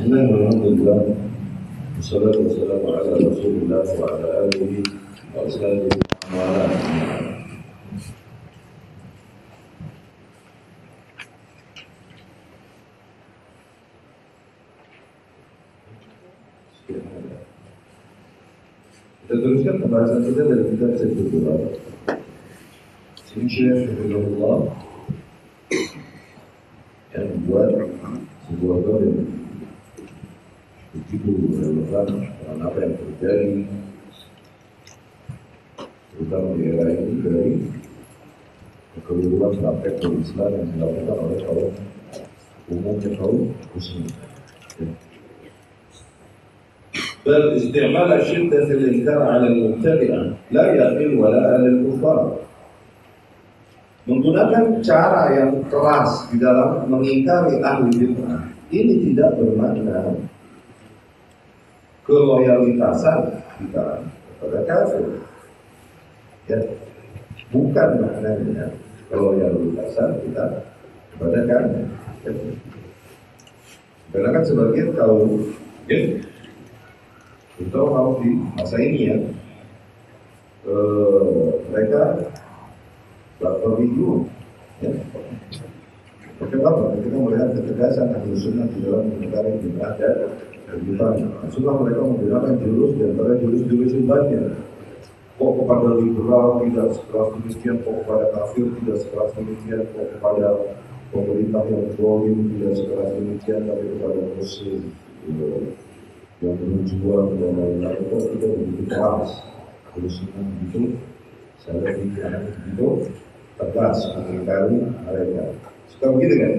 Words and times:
الله 0.00 0.32
والحمد 0.32 0.64
لله 0.66 1.14
والصلاة 1.96 2.36
والسلام 2.38 2.82
على 2.86 3.12
رسول 3.28 3.54
الله 3.62 3.84
وعلى 4.00 4.28
آله 4.48 4.72
وأصحابه 5.36 5.88
والاه 6.34 6.70
Kita 19.20 19.34
teruskan 19.46 19.76
pembahasan 19.78 20.20
kita 20.26 20.42
dari 20.42 20.64
kitab 20.74 20.90
Sayyidul 20.98 21.28
Quran. 21.30 21.60
Sini 23.30 23.46
Syekh 23.46 23.94
Hafizahullah 23.94 24.89
relevan 31.99 32.07
dengan 32.23 32.57
apa 32.63 32.77
yang 32.79 32.93
terjadi 32.95 33.51
terutama 36.15 36.47
di 36.55 36.63
era 36.71 36.85
ini 36.87 37.13
dari 37.19 37.51
kekeluaran 38.95 39.75
praktek 39.83 40.15
Islam 40.23 40.51
yang 40.55 40.67
dilakukan 40.71 41.17
oleh 41.19 41.39
kaum 41.43 41.71
umumnya 42.71 43.11
kaum 43.19 43.51
muslim. 43.75 44.07
بل 47.25 47.57
استعمال 47.57 48.21
شدة 48.21 48.69
الإنكار 48.69 49.21
على 49.21 49.45
المبتدئة 49.49 50.21
لا 50.53 50.65
يقل 50.77 51.11
ولا 51.17 51.57
للكفار 51.57 52.21
menggunakan 54.05 54.85
cara 54.85 55.33
yang 55.33 55.65
keras 55.65 56.29
di 56.29 56.37
dalam 56.37 56.85
mengingkari 56.85 57.57
ahli 57.65 57.89
bid'ah 57.89 58.45
ini 58.69 59.09
tidak 59.09 59.41
bermakna 59.41 60.13
keloyalitasan 62.10 63.38
kita 63.62 64.02
kepada 64.02 64.58
kafir 64.66 65.06
ya 66.50 66.58
bukan 67.54 67.88
maknanya 68.02 68.66
keloyalitasan 69.06 70.18
kita 70.26 70.66
kepada 71.14 71.38
kafir 71.46 71.86
ya. 72.26 72.32
karena 74.10 74.28
kan 74.34 74.42
sebagian 74.42 74.90
kaum 74.98 75.54
ya, 75.86 76.18
kita 77.62 77.78
mau 77.78 78.18
di 78.18 78.30
masa 78.58 78.76
ini 78.82 79.00
ya 79.06 79.16
eh, 80.66 81.46
mereka 81.70 82.02
berreview 83.38 84.26
ya 84.82 84.90
Oke 86.40 86.56
apa? 86.56 86.96
Ketika 86.96 87.20
melihat 87.20 87.52
ketegasan 87.52 88.16
ahli 88.16 88.32
di 88.32 88.80
dalam 88.80 89.12
mengingkari 89.12 89.60
bid'ah 89.60 89.92
dan 90.70 90.78
kehidupan, 90.86 91.14
sudah 91.50 91.74
mereka 91.82 92.00
menggunakan 92.06 92.54
jurus 92.62 92.90
di 92.94 93.02
antara 93.10 93.32
jurus-jurus 93.42 93.92
banyak. 94.06 94.44
Kok 95.40 95.52
kepada 95.64 95.90
liberal 95.98 96.62
tidak 96.62 96.88
sekeras 96.94 97.28
demikian, 97.34 97.76
kok 97.82 97.94
kepada 98.04 98.24
kafir 98.38 98.66
tidak 98.78 98.96
sekeras 99.02 99.30
demikian, 99.34 99.82
kok 99.90 100.06
kepada 100.14 100.48
pemerintah 101.10 101.62
yang 101.66 101.86
zalim 101.98 102.38
tidak 102.54 102.72
sekeras 102.78 103.10
demikian, 103.18 103.60
tapi 103.66 103.84
kepada 103.98 104.20
muslim 104.38 104.80
yang 106.40 106.56
berjuang 106.56 107.36
dan 107.36 107.52
lain-lain 107.52 108.00
itu 108.00 108.16
tidak 108.40 108.50
begitu 108.56 108.84
keras 108.88 109.30
terus 109.92 110.14
begitu 110.24 110.96
saya 111.60 111.92
tidak 111.92 112.48
begitu 112.48 112.86
tegas 113.60 113.98
mengingkari 114.16 114.76
mereka 115.04 115.44
suka 115.92 116.06
begitu 116.16 116.34
kan? 116.40 116.52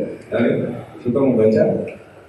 Suka 1.02 1.18
membaca 1.18 1.66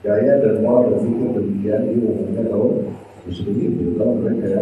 gaya 0.05 0.33
dan 0.39 0.61
moral 0.61 0.93
berpikir 0.93 1.29
demikian 1.35 1.81
itu 1.91 2.05
umumnya 2.05 2.43
tahu 2.47 2.85
justru 3.27 3.51
itu 3.57 3.97
kalau 3.97 4.15
mereka 4.21 4.45
ya 4.47 4.61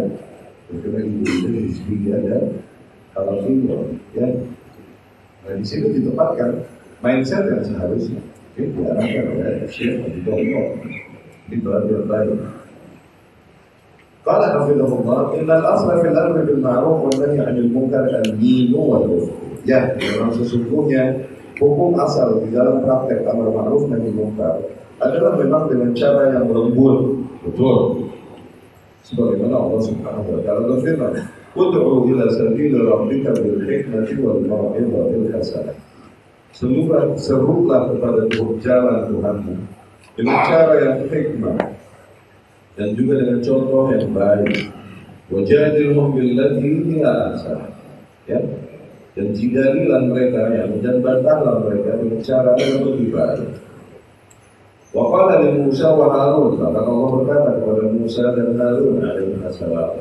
berkenaan 0.71 1.05
ibu 1.05 1.23
itu 1.27 1.47
di 1.53 1.71
sini 1.75 2.07
ada 2.15 2.37
kalau 3.13 3.43
itu 3.45 3.77
ya 4.15 4.27
nah 5.45 5.53
di 5.53 5.65
sini 5.67 6.01
ditempatkan 6.01 6.65
mindset 7.03 7.45
yang 7.45 7.61
seharusnya 7.61 8.21
oke 8.23 8.63
diarahkan 8.63 9.25
oleh 9.35 9.53
Syekh 9.69 10.01
Abu 10.01 10.19
Dawud 10.25 10.67
di 11.51 11.55
bagian 11.61 12.03
baik 12.09 12.39
قال 14.25 14.41
حفظه 14.41 14.89
الله 14.89 15.21
إن 15.37 15.45
الأصل 15.45 16.01
في 16.01 16.07
الأمر 16.09 16.49
بالمعروف 16.49 16.97
والنهي 17.05 17.45
عن 17.45 17.55
المنكر 17.61 18.25
الدين 18.25 18.73
والكفر. 18.73 19.45
Ya, 19.69 19.93
memang 19.97 20.33
sesungguhnya 20.33 21.29
hukum 21.61 21.93
asal 21.97 22.41
di 22.41 22.49
dalam 22.53 22.81
praktek 22.81 23.25
amar 23.25 23.49
ma'ruf 23.49 23.85
nahi 23.85 24.09
munkar 24.13 24.65
adalah 25.00 25.40
memang 25.40 25.72
dengan 25.72 25.90
cara 25.96 26.36
yang 26.36 26.46
lembut, 26.52 27.24
betul. 27.44 28.08
Sebagaimana 29.00 29.56
Allah 29.56 29.80
Subhanahu 29.80 30.28
wa 30.28 30.40
taala 30.44 30.62
berfirman, 30.76 31.12
"Ud'u 31.56 32.04
ila 32.12 32.24
sabil 32.30 32.76
rabbika 32.76 33.32
bil 33.40 33.64
hikmati 33.64 34.14
wal 34.20 34.40
mau'izatil 34.44 35.28
hasanah." 35.32 35.76
Semoga 36.52 37.16
serulah 37.16 37.88
kepada 37.88 38.28
jalan 38.60 38.98
Tuhanmu 39.08 39.54
dengan 40.18 40.38
cara 40.44 40.74
yang 40.76 40.98
hikmah 41.08 41.58
dan 42.76 42.88
juga 42.92 43.24
dengan 43.24 43.38
contoh 43.40 43.88
yang 43.94 44.12
baik. 44.12 44.68
Wajadilhum 45.30 46.18
billati 46.18 46.70
hiya 46.90 47.12
ahsan. 47.32 47.70
Ya. 48.26 48.42
Dan 49.14 49.30
jidalilah 49.34 50.06
mereka 50.10 50.42
yang 50.54 50.82
dan 50.82 51.02
bantahlah 51.02 51.62
mereka 51.66 51.98
dengan 51.98 52.18
cara 52.18 52.52
yang 52.58 52.82
lebih 52.82 53.08
baik. 53.14 53.69
Wa 54.90 55.06
qala 55.06 55.38
li 55.46 55.62
Musa 55.62 55.94
wa 55.94 56.10
Harun, 56.10 56.58
maka 56.58 56.82
Allah 56.82 57.08
berkata 57.14 57.50
kepada 57.62 57.82
Musa 57.94 58.24
dan 58.34 58.58
Harun 58.58 58.98
alaihi 58.98 59.38
salam, 59.54 59.94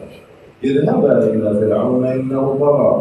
"Idhaba 0.66 1.30
ila 1.30 1.50
Fir'aun 1.62 2.02
innahu 2.10 2.58
tagha." 2.58 2.94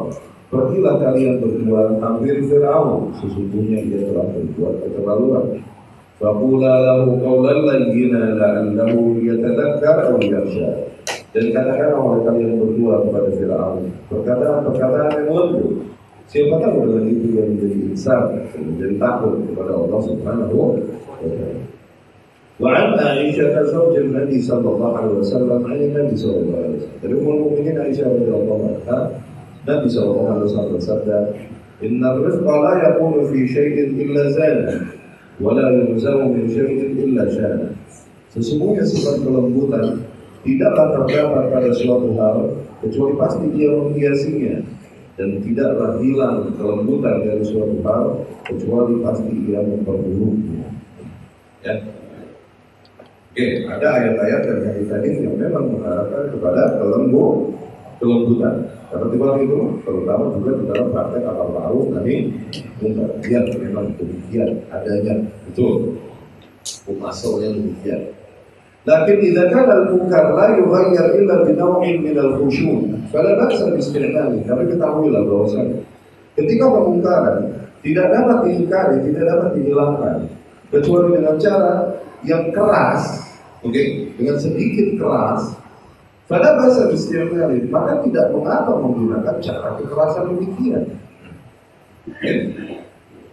Pergilah 0.48 0.96
kalian 1.00 1.40
berdua 1.40 1.96
hampir 2.00 2.44
Fir'aun, 2.44 3.08
sesungguhnya 3.16 3.88
dia 3.88 4.04
telah 4.04 4.28
berbuat 4.36 4.74
keterlaluan. 4.84 5.64
Faqula 6.20 6.72
lahu 6.82 7.16
qawlan 7.24 7.58
layyina 7.64 8.36
la'allahu 8.36 9.22
yatadhakkar 9.24 10.12
aw 10.12 10.20
yakhsha. 10.20 10.92
Dan 11.32 11.52
katakanlah 11.52 12.00
oleh 12.00 12.20
kalian 12.24 12.52
berdua 12.56 13.04
kepada 13.04 13.28
Firaun 13.36 13.86
perkataan-perkataan 14.08 15.12
yang 15.14 15.28
lembut. 15.30 15.88
Siapa 16.28 16.60
tahu 16.60 16.84
dengan 16.84 17.04
itu 17.08 17.26
yang 17.36 17.48
menjadi 17.56 17.78
insan, 17.92 18.22
menjadi 18.56 18.96
takut 19.00 19.40
kepada 19.48 19.72
Allah 19.72 20.00
Subhanahu 20.04 20.56
wa 20.56 20.68
taala. 21.22 21.77
وعن 22.61 22.87
عائشة 22.99 23.55
زوج 23.73 23.95
النبي 23.97 24.37
صلى 24.41 24.67
الله 24.69 24.91
عليه 24.97 25.13
وسلم 25.25 25.59
عن 25.65 25.77
النبي 25.77 26.15
صلى 26.15 26.37
الله 26.37 26.57
عليه 26.63 26.75
وسلم. 26.77 26.99
Dari 27.01 27.13
Ummul 27.17 27.37
Mukminin 27.49 27.77
Aisyah 27.81 28.07
radhiyallahu 28.13 28.63
anha, 28.77 28.99
Nabi 29.65 29.87
sallallahu 29.89 30.31
alaihi 30.31 30.47
wasallam 30.53 30.71
bersabda, 30.77 31.17
"Inna 31.81 32.09
rizqa 32.21 32.53
la 32.53 32.73
yakunu 32.87 33.25
fi 33.25 33.39
syai'in 33.49 33.97
illa 33.97 34.23
zana." 34.31 34.93
wala 35.41 35.73
yunzamu 35.73 36.29
min 36.29 36.45
syai'in 36.45 36.93
illa 36.93 37.25
syana. 37.33 37.73
Sesungguhnya 38.29 38.85
sifat 38.85 39.21
kelembutan 39.25 40.05
tidaklah 40.45 40.87
terdapat 41.01 41.43
pada 41.49 41.69
suatu 41.73 42.13
hal 42.17 42.37
kecuali 42.81 43.13
pasti 43.17 43.45
dia 43.53 43.69
menghiasinya 43.73 44.61
dan 45.17 45.29
tidaklah 45.41 46.01
hilang 46.01 46.53
kelembutan 46.57 47.21
dari 47.21 47.43
suatu 47.45 47.77
hal 47.85 48.05
kecuali 48.45 48.93
pasti 49.01 49.33
dia 49.45 49.61
memperburuknya. 49.61 50.65
Ya. 51.63 51.75
Oke, 53.38 53.62
ada 53.70 54.02
ayat-ayat 54.02 54.50
dan 54.50 54.58
hadis-hadis 54.66 55.22
yang 55.22 55.38
memang 55.38 55.70
mengarahkan 55.70 56.26
kepada 56.34 56.74
kelembut, 56.74 57.54
kelembutan. 58.02 58.66
Seperti 58.90 59.14
waktu 59.14 59.46
itu, 59.46 59.58
terutama 59.86 60.34
juga 60.34 60.58
di 60.58 60.64
dalam 60.66 60.90
praktek 60.90 61.22
amal 61.22 61.46
ma'ruf 61.54 61.86
nahi 61.94 62.34
munkar. 62.82 63.06
Ya, 63.30 63.38
memang 63.62 63.94
demikian 63.94 64.58
adanya. 64.74 65.22
Betul. 65.46 66.02
Hukum 66.82 66.98
asalnya 67.06 67.54
demikian. 67.54 68.10
Kana 68.82 69.86
al-munkar 69.86 70.34
la 70.34 70.58
yughayyar 70.58 71.14
illa 71.14 71.46
bi 71.46 71.54
naw'in 71.54 71.96
min 72.02 72.18
al-khushu' 72.18 72.90
fala 73.14 73.38
ba'sa 73.38 73.70
bi 73.70 73.78
isti'mali. 73.78 74.42
Tapi 74.50 74.66
ketahuilah 74.66 75.22
bahwasanya 75.22 75.78
ketika 76.34 76.66
kemungkaran 76.74 77.54
tidak 77.86 78.06
dapat 78.10 78.50
diingkari, 78.50 78.98
tidak 79.06 79.30
dapat 79.30 79.48
dihilangkan 79.54 80.26
kecuali 80.74 81.14
dengan 81.14 81.38
cara 81.38 81.94
yang 82.26 82.50
keras, 82.50 83.27
okay? 83.64 84.12
dengan 84.14 84.36
sedikit 84.38 84.98
keras, 84.98 85.58
pada 86.28 86.60
bahasa 86.60 86.92
istimewa 86.92 87.48
maka 87.72 88.04
tidak 88.04 88.26
mengapa 88.36 88.76
menggunakan 88.76 89.36
cara 89.40 89.80
kekerasan 89.80 90.36
demikian. 90.36 90.84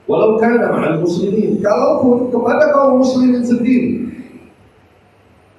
Walau 0.06 0.38
kana 0.38 0.70
ma'al 0.72 1.02
muslimin, 1.02 1.60
kalaupun 1.60 2.30
kepada 2.32 2.72
kaum 2.72 3.02
muslimin 3.02 3.44
sendiri. 3.44 4.06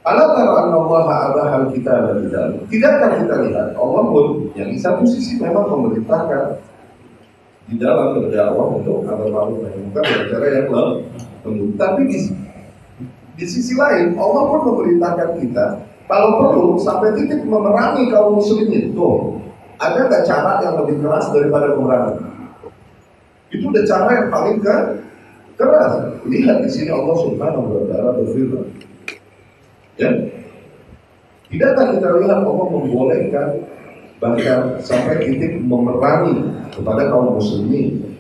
Ala 0.07 0.39
tara 0.39 0.71
anna 0.71 0.79
Allah 0.87 1.07
abahal 1.35 1.65
kita 1.75 1.91
dan 1.91 2.17
tidak. 2.25 2.45
Tidakkah 2.71 3.11
kita 3.19 3.35
lihat 3.43 3.69
Allah 3.75 4.03
pun 4.07 4.55
yang 4.55 4.71
di 4.71 4.79
satu 4.79 5.03
sisi 5.03 5.43
memang 5.43 5.67
memerintahkan 5.67 6.63
di 7.67 7.75
dalam 7.75 8.15
berdakwah 8.15 8.79
untuk 8.79 9.03
munkar 9.03 10.07
dengan 10.07 10.23
cara 10.31 10.47
yang 10.47 10.71
lembut. 11.43 11.75
Tapi 11.75 12.01
di 12.07 12.19
di 13.37 13.45
sisi 13.45 13.77
lain 13.77 14.17
Allah 14.17 14.43
pun 14.49 14.61
memerintahkan 14.73 15.37
kita 15.45 15.67
kalau 16.09 16.31
perlu 16.41 16.69
sampai 16.81 17.19
titik 17.19 17.43
memerangi 17.45 18.09
kaum 18.09 18.39
muslimin. 18.39 18.95
Tuh, 18.95 19.43
ada 19.77 20.07
nggak 20.07 20.25
cara 20.25 20.63
yang 20.63 20.75
lebih 20.81 21.03
keras 21.03 21.29
daripada 21.35 21.75
memerangi? 21.75 22.23
Itu 23.51 23.69
udah 23.71 23.85
cara 23.85 24.09
yang 24.15 24.29
paling 24.31 24.59
ke 24.63 24.77
keras. 25.59 25.93
Lihat 26.27 26.57
di 26.63 26.71
sini 26.71 26.91
Allah 26.95 27.17
Subhanahu 27.21 27.67
wa 27.69 27.83
taala 27.91 28.11
berfirman. 28.23 28.67
Ya. 29.97 30.11
Tidakkah 31.47 31.95
kita 31.95 32.09
lihat 32.23 32.43
Allah 32.43 32.67
membolehkan 32.71 33.49
bahkan 34.17 34.81
sampai 34.81 35.21
titik 35.23 35.61
memerangi 35.61 36.41
kepada 36.73 37.13
kaum 37.13 37.37
muslimin 37.37 38.17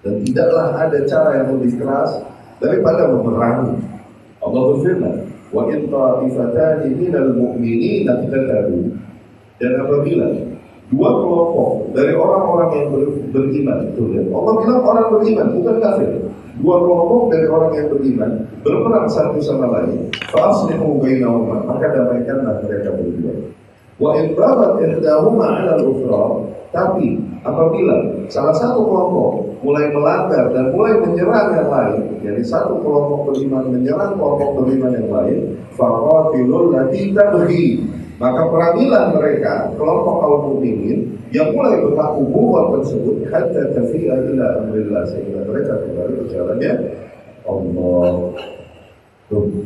dan 0.00 0.22
tidaklah 0.24 0.78
ada 0.78 0.98
cara 1.04 1.42
yang 1.42 1.58
lebih 1.58 1.80
keras 1.80 2.22
daripada 2.60 3.10
memerangi. 3.10 3.99
Allah 4.40 4.62
berfirman, 4.74 5.14
"Wa 5.52 5.68
in 5.68 5.92
ta'ifatani 5.92 6.88
minal 6.96 7.30
mu'minina 7.36 8.24
iqtatalu." 8.24 8.96
Dan 9.60 9.72
apabila 9.84 10.26
dua 10.88 11.10
kelompok 11.22 11.70
dari 11.92 12.12
orang-orang 12.16 12.70
yang 12.74 12.86
ber, 12.90 13.02
beriman, 13.30 13.78
itu 13.92 14.02
ya. 14.16 14.22
Allah 14.32 14.52
bilang 14.58 14.82
orang 14.82 15.06
beriman, 15.12 15.46
bukan 15.54 15.76
kafir. 15.78 16.10
Dua 16.60 16.76
kelompok 16.82 17.22
dari 17.30 17.46
orang 17.46 17.72
yang 17.76 17.88
beriman 17.92 18.30
berperang 18.64 19.06
satu 19.06 19.38
sama 19.40 19.70
lain. 19.70 20.08
Fa'aslihu 20.32 20.98
bainahuma, 20.98 21.62
maka 21.64 21.86
damaikanlah 21.94 22.64
mereka 22.64 22.90
berdua. 22.96 23.34
Wa 24.00 24.16
in 24.16 24.32
barat 24.32 24.80
ihdahuma 24.80 25.46
'ala 25.46 25.72
al-ukhra, 25.76 26.49
tapi 26.70 27.18
apabila 27.42 28.26
salah 28.30 28.54
satu 28.54 28.86
kelompok 28.86 29.58
mulai 29.66 29.90
melanggar 29.90 30.54
dan 30.54 30.70
mulai 30.70 31.02
menyerang 31.02 31.50
yang 31.50 31.66
lain, 31.66 32.00
jadi 32.22 32.42
satu 32.46 32.78
kelompok 32.78 33.34
beriman 33.34 33.74
menyerang 33.74 34.14
kelompok 34.14 34.62
beriman 34.62 34.94
yang 34.94 35.10
lain, 35.10 35.38
faqatilul 35.74 36.70
lati 36.70 37.10
tabghi. 37.10 37.66
Maka 38.20 38.52
perangilah 38.52 39.16
mereka 39.16 39.72
kelompok 39.80 40.14
kaum 40.20 40.40
mukminin 40.52 41.18
yang 41.32 41.56
mulai 41.56 41.80
berlaku 41.80 42.28
buat 42.28 42.76
tersebut 42.76 43.16
hatta 43.32 43.72
tafi'a 43.72 44.14
ila 44.28 44.46
amrillah 44.60 45.08
sehingga 45.08 45.40
mereka 45.48 45.80
kembali 45.80 46.12
ke 46.20 46.24
jalannya 46.28 46.72
Allah. 47.48 48.36
Tuh. 49.32 49.64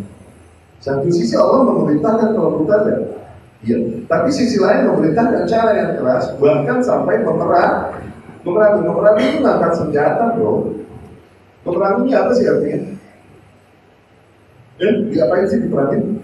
Satu 0.79 1.09
sisi 1.11 1.35
Allah 1.35 1.67
memerintahkan 1.67 2.37
kelembutannya, 2.37 2.97
Iya. 3.65 4.05
Tapi 4.05 4.29
sisi 4.29 4.61
lain 4.61 4.93
memerintahkan 4.93 5.49
cara 5.49 5.71
yang 5.73 5.91
keras, 5.97 6.37
bahkan 6.37 6.85
sampai 6.85 7.25
memerang. 7.25 7.97
Memerangi, 8.45 8.81
memerangi 8.85 9.25
itu 9.25 9.39
ngangkat 9.41 9.73
senjata, 9.73 10.37
bro. 10.37 10.69
Memerangi 11.65 12.13
apa 12.13 12.31
sih 12.37 12.45
artinya? 12.45 12.93
Eh, 14.85 14.95
diapain 15.09 15.49
sih 15.49 15.65
diperangin? 15.65 16.21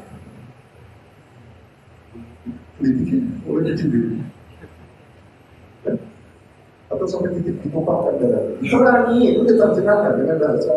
Politikin, 2.77 3.41
oleh 3.49 3.73
sendiri. 3.73 4.21
Eh? 5.89 5.97
Atau 6.93 7.09
sampai 7.09 7.41
titik 7.41 7.57
ditumpahkan 7.65 8.21
darah. 8.21 8.45
Memerangi 8.61 9.33
itu 9.33 9.41
diterjemahkan 9.49 10.13
dengan 10.21 10.37
bahasa. 10.45 10.73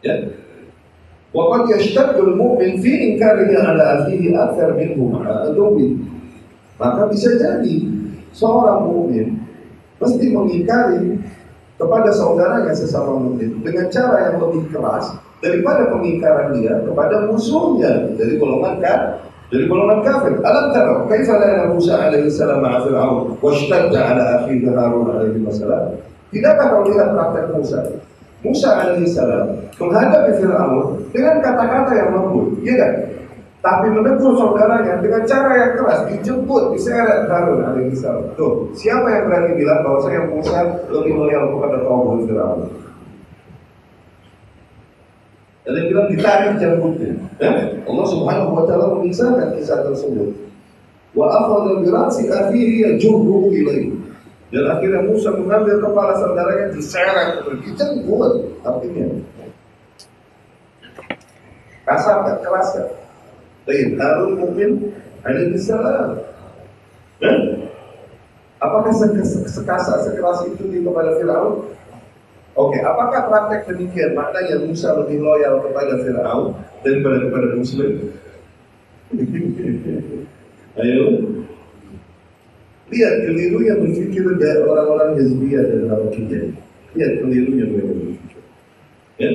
Ya, 0.00 0.14
وقد 1.35 1.69
يشتد 1.69 2.17
المؤmin 2.17 2.79
fi 2.79 2.91
inkarihi 3.13 3.55
ala 3.59 4.01
akhihi 4.01 4.33
akthar 4.33 4.73
minhu 4.73 5.11
adubi. 5.21 5.99
Maka 6.79 7.09
bisa 7.11 7.35
jadi 7.35 7.83
seorang 8.31 8.85
mukmin 8.85 9.41
mesti 9.97 10.25
mengingkari 10.29 11.19
kepada 11.77 12.09
saudaranya 12.13 12.73
sesama 12.73 13.17
mukmin 13.17 13.59
dengan 13.65 13.89
cara 13.89 14.29
yang 14.29 14.37
lebih 14.41 14.69
keras 14.73 15.13
daripada 15.41 15.89
pengingkaran 15.93 16.53
dia 16.57 16.81
kepada 16.85 17.29
musuhnya 17.29 18.13
dari 18.17 18.37
golongan 18.41 18.81
kan 18.81 19.01
dari 19.53 19.65
golongan 19.69 19.99
kafir. 20.05 20.33
Alam 20.41 20.65
tara 20.73 21.05
kaifa 21.05 21.35
lana 21.37 21.65
Musa 21.71 21.93
alaihi 21.97 22.29
salam 22.29 22.61
ma'a 22.61 22.83
Fir'aun 22.83 23.37
wa 23.37 23.49
ishtadda 23.53 23.99
ala 23.99 24.23
akhihi 24.43 24.69
Harun 24.69 25.07
alaihi 25.11 25.43
salam. 25.53 25.97
Tidakkah 26.33 26.65
kau 26.71 26.83
lihat 26.87 27.15
praktek 27.15 27.45
Musa? 27.55 27.79
Musa 28.42 28.70
alaihissalam 28.74 29.54
menghadapi 29.78 30.30
Fir'aun 30.42 30.98
dengan 31.14 31.38
kata-kata 31.38 31.92
yang 31.94 32.10
lembut, 32.10 32.58
iya 32.66 32.74
kan? 32.74 32.92
Tapi 33.62 33.94
menegur 33.94 34.34
saudaranya 34.34 34.98
dengan 34.98 35.22
cara 35.22 35.54
yang 35.54 35.72
keras, 35.78 36.02
dijemput, 36.10 36.74
diseret 36.74 37.30
Harun 37.30 37.62
alaihissalam. 37.62 38.34
Tuh, 38.34 38.74
siapa 38.74 39.06
yang 39.06 39.30
berani 39.30 39.54
bilang 39.54 39.86
bahwa 39.86 40.02
saya 40.02 40.26
Musa 40.26 40.82
lebih 40.90 41.14
loyal 41.14 41.54
kepada 41.54 41.86
kaum 41.86 42.26
Fir'aun? 42.26 42.82
Dan 45.62 45.78
dia 45.78 45.84
bilang 45.94 46.10
ditarik 46.10 46.58
jambutnya. 46.58 47.14
Eh? 47.38 47.54
Allah 47.86 48.06
Subhanahu 48.10 48.50
wa 48.58 48.64
taala 48.66 48.98
mengisahkan 48.98 49.54
kisah 49.54 49.86
tersebut. 49.86 50.34
Wa 51.14 51.30
akhadha 51.30 51.78
bi 51.78 51.86
ra'si 51.86 52.26
akhihi 52.26 52.82
yajurruhu 52.82 53.54
ilayhi. 53.54 54.01
Dan 54.52 54.68
akhirnya 54.68 55.00
Musa 55.08 55.32
mengambil 55.32 55.80
kepala 55.80 56.12
saudaranya 56.20 56.76
diseret, 56.76 57.40
dijemput 57.40 58.60
artinya. 58.60 59.06
Kasar 61.88 62.16
kan, 62.28 62.36
keras 62.44 62.68
kan? 62.76 62.88
Baik, 63.64 63.96
Harun 63.96 64.36
mungkin 64.36 64.70
alaihi 65.24 65.56
salam. 65.56 66.20
Eh? 67.24 67.38
Apakah 68.60 68.92
sekasar 69.48 70.04
sekeras 70.04 70.44
itu 70.46 70.68
di 70.68 70.84
kepada 70.84 71.16
Firaun? 71.16 71.72
Oke, 72.52 72.78
apakah 72.84 73.32
praktek 73.32 73.72
demikian 73.72 74.12
maknanya 74.12 74.60
Musa 74.60 74.92
lebih 75.00 75.24
loyal 75.24 75.64
kepada 75.64 75.96
Firaun 76.04 76.52
daripada 76.84 77.24
kepada 77.24 77.48
Muslim? 77.56 77.92
Ayo, 80.80 81.31
Lihat 82.92 83.14
keliru 83.24 83.58
yang 83.64 83.80
berpikir 83.80 84.24
dari 84.36 84.60
orang-orang 84.68 85.16
Hizbiyah 85.16 85.64
dan 85.64 85.82
Harakiyah. 85.88 86.44
Lihat 86.92 87.12
kelirunya 87.24 87.64
mereka 87.72 87.92
berpikir. 87.96 88.40
Ya. 89.16 89.30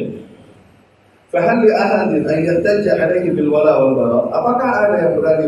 Fahal 1.28 1.66
li 1.66 1.74
ahadin 1.74 2.24
an 2.24 2.40
yahtajja 2.40 3.02
alaihi 3.02 3.34
bil 3.34 3.50
wala 3.50 3.82
wal 3.82 3.94
bara? 3.98 4.20
Apakah 4.32 4.70
ada 4.88 4.96
yang 4.96 5.14
berani 5.20 5.48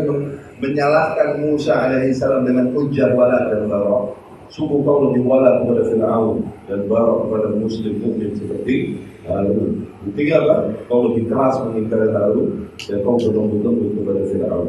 menyalahkan 0.60 1.40
Musa 1.40 1.72
alaihi 1.72 2.12
salam 2.12 2.44
dengan 2.44 2.68
hujjah 2.74 3.14
wala 3.16 3.48
dan 3.48 3.70
bara? 3.70 4.12
Sungguh 4.50 4.82
kau 4.82 5.06
lebih 5.08 5.22
wala 5.22 5.62
kepada 5.62 5.86
Fir'aun 5.86 6.42
dan 6.66 6.90
bara 6.90 7.22
kepada 7.22 7.54
muslim 7.54 8.02
mukmin 8.02 8.34
seperti 8.34 8.98
Harun. 9.22 9.86
Buktinya 10.02 10.42
apa? 10.42 10.56
Kau 10.90 11.06
lebih 11.06 11.30
keras 11.30 11.62
mengingkari 11.62 12.10
Harun 12.10 12.66
dan 12.74 12.98
kau 13.06 13.14
berlembut-lembut 13.14 13.90
kepada 13.94 14.20
Fir'aun. 14.26 14.68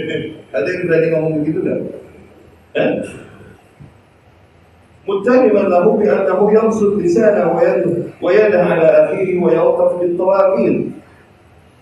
ada 0.60 0.68
yang 0.68 0.82
berani 0.84 1.06
ngomong 1.16 1.34
begitu 1.40 1.58
enggak? 1.64 2.03
متهما 5.09 5.63
له 5.73 5.85
بأنه 5.97 6.39
ينصب 6.53 6.99
لسانه 6.99 7.45
ويده 7.57 7.95
ويده 8.21 8.61
على 8.63 8.85
أخيه 8.85 9.41
ويوقف 9.43 9.91
بالطواغيت 9.99 10.79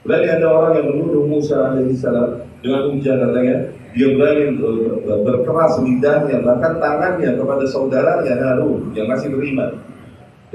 Berarti 0.08 0.40
ada 0.40 0.48
orang 0.48 0.72
yang 0.80 0.88
menuduh 0.88 1.28
Musa 1.28 1.68
alaihissalam 1.68 2.40
dengan 2.64 2.96
ujian 2.96 3.20
katanya 3.20 3.76
dia 3.92 4.08
berani 4.16 4.56
berkeras 5.04 5.84
lidahnya 5.84 6.48
bahkan 6.48 6.80
tangannya 6.80 7.36
kepada 7.36 7.68
saudaranya 7.68 8.40
Harun 8.40 8.96
yang 8.96 9.12
masih 9.12 9.36
beriman 9.36 9.84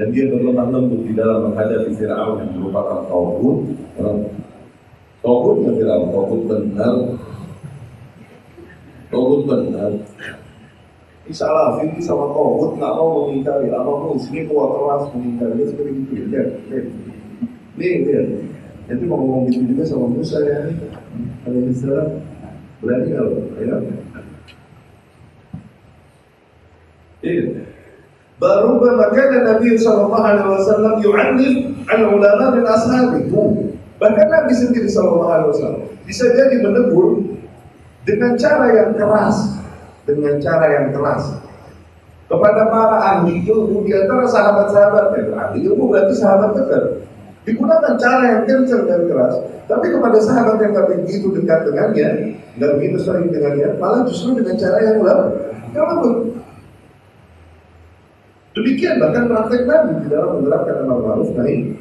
dan 0.00 0.08
dia 0.08 0.32
berlemah 0.32 0.72
lembut 0.72 1.04
di 1.04 1.12
dalam 1.12 1.52
menghadapi 1.52 1.92
Fir'aun 2.00 2.40
yang 2.40 2.50
merupakan 2.56 3.04
tauhid 3.12 3.76
tauhidnya 5.20 5.70
Fir'aun 5.76 6.06
tauhid 6.16 6.40
benar 6.48 6.96
Tauhid 9.07 9.41
benar. 9.47 9.91
Ini 11.27 11.35
salah, 11.35 11.79
ini 11.83 11.99
sama 11.99 12.31
tauhid 12.31 12.79
nggak 12.79 12.93
mau 12.95 13.27
mengingkari. 13.27 13.67
Apa 13.71 13.91
muslim 14.11 14.43
kuat 14.47 14.69
keras 14.75 15.03
mengingkari 15.11 15.63
seperti 15.67 15.91
itu. 16.07 16.13
Ya, 16.31 16.43
nih, 17.75 17.93
lihat. 18.07 18.27
Nanti 18.87 19.03
mau 19.03 19.19
ngomong 19.19 19.51
gitu 19.51 19.67
juga 19.67 19.83
sama 19.83 20.07
Musa 20.07 20.39
ya. 20.47 20.71
Kalau 21.43 21.59
misalnya 21.59 22.23
berani 22.79 23.09
kalau 23.11 23.35
ya. 23.59 23.75
Baru 28.37 28.77
bahkan 28.79 29.43
Nabi 29.43 29.75
Sallallahu 29.75 30.23
Alaihi 30.23 30.47
Wasallam 30.47 30.93
yu'anif 31.03 31.53
al 31.89 32.01
ulama 32.15 32.55
min 32.55 32.63
ashabi. 32.63 33.27
Bahkan 33.97 34.27
Nabi 34.29 34.53
sendiri 34.55 34.87
Sallallahu 34.87 35.33
Alaihi 35.35 35.49
Wasallam 35.51 35.83
bisa 36.07 36.31
jadi 36.31 36.63
menegur 36.63 37.27
dengan 38.07 38.39
cara 38.39 38.71
yang 38.71 38.95
keras, 38.95 39.59
dengan 40.07 40.39
cara 40.39 40.65
yang 40.71 40.87
keras 40.95 41.35
kepada 42.31 42.71
para 42.71 42.97
ahli 43.03 43.43
ilmu 43.43 43.83
di 43.83 43.91
antara 43.91 44.23
sahabat-sahabatnya. 44.23 45.35
Ahli 45.35 45.67
ilmu 45.67 45.91
berarti 45.91 46.15
sahabat 46.15 46.55
dekat. 46.55 47.03
Digunakan 47.43 47.95
cara 47.95 48.23
yang 48.27 48.41
kencang 48.43 48.83
dan 48.87 49.07
keras, 49.07 49.35
tapi 49.71 49.91
kepada 49.91 50.19
sahabat 50.19 50.59
yang 50.59 50.71
tidak 50.75 50.87
begitu 50.99 51.27
dekat 51.31 51.59
dengannya, 51.63 52.07
tidak 52.35 52.71
begitu 52.75 52.97
sering 52.99 53.31
dengannya, 53.31 53.67
malah 53.79 54.03
justru 54.03 54.35
dengan 54.35 54.55
cara 54.59 54.77
yang 54.83 54.99
lembut. 54.99 56.35
Demikian 58.51 58.99
bahkan 58.99 59.31
praktek 59.31 59.63
Nabi 59.63 59.91
di 60.01 60.07
dalam 60.11 60.41
menerapkan 60.41 60.81
amal 60.81 60.99
ma'ruf 61.05 61.29
nahi 61.39 61.71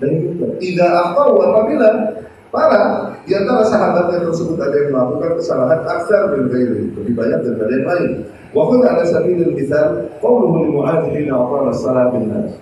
dari 0.00 0.16
munkar. 0.26 0.58
Tidak 0.58 0.90
apa 0.90 1.22
apabila 1.28 1.88
para 2.52 3.08
di 3.24 3.32
antara 3.32 3.64
sahabatnya 3.64 4.28
tersebut 4.28 4.60
ada 4.60 4.76
yang 4.76 4.90
melakukan 4.92 5.40
kesalahan 5.40 5.80
aksar 5.88 6.22
dan 6.36 6.42
gairi 6.52 6.92
lebih 6.92 7.14
banyak 7.16 7.40
daripada 7.40 7.72
yang 7.72 7.88
lain. 7.88 8.10
Waktu 8.52 8.74
ada 8.84 9.04
sabilul 9.08 9.56
misal, 9.56 10.12
qawluhu 10.20 10.68
li 10.68 10.68
Mu'adz 10.76 11.08
bin 12.12 12.28
nas. 12.28 12.52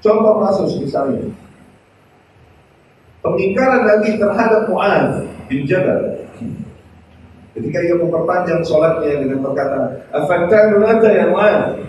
Contoh 0.00 0.40
kasus 0.40 0.80
misalnya, 0.80 1.28
pengingkaran 3.20 3.84
Nabi 3.84 4.16
terhadap 4.16 4.62
Mu'adz 4.72 5.28
bin 5.52 5.68
Jabal 5.68 6.16
Ketika 7.56 7.78
ia 7.80 7.96
memperpanjang 7.96 8.60
sholatnya 8.60 9.16
dengan 9.16 9.40
perkataan, 9.40 9.88
"Afattanun 10.12 10.84
anta 10.84 11.08
ya 11.08 11.24
Mu'adz?" 11.32 11.80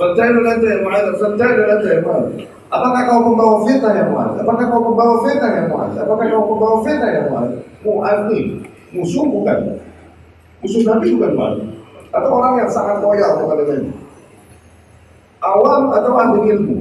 Afattanun 0.00 0.48
anta 0.48 0.64
ya 0.64 0.78
Mu'adz? 0.80 1.20
Afattanun 1.20 1.68
anta 1.68 1.88
ya 1.92 2.00
Mu'adz? 2.00 2.32
Apakah 2.72 3.02
kau 3.04 3.20
pembawa 3.28 3.54
fitnah 3.68 3.92
ya 3.92 4.04
Mu'adz? 4.08 4.34
Apakah 4.40 4.64
kau 4.72 4.82
pembawa 4.88 5.14
fitnah 5.28 5.50
ya 5.52 5.62
Mu'adz? 5.68 5.94
Apakah 6.00 6.24
kau 6.32 6.44
pembawa 6.48 6.76
fitnah 6.80 7.10
ya 7.12 7.22
Mu'adz? 7.28 7.52
Mu'adz 7.84 8.22
ini 8.32 8.64
musuh 8.96 9.24
bukan? 9.28 9.58
Musuh 10.64 10.82
Nabi 10.88 11.06
bukan 11.20 11.32
Mu'adz? 11.36 11.60
Atau 12.16 12.30
orang 12.32 12.64
yang 12.64 12.70
sangat 12.72 12.96
loyal 13.04 13.44
kepada 13.44 13.62
Nabi? 13.68 13.92
Awam 15.44 15.82
atau 15.92 16.12
ahli 16.16 16.40
ilmu? 16.56 16.76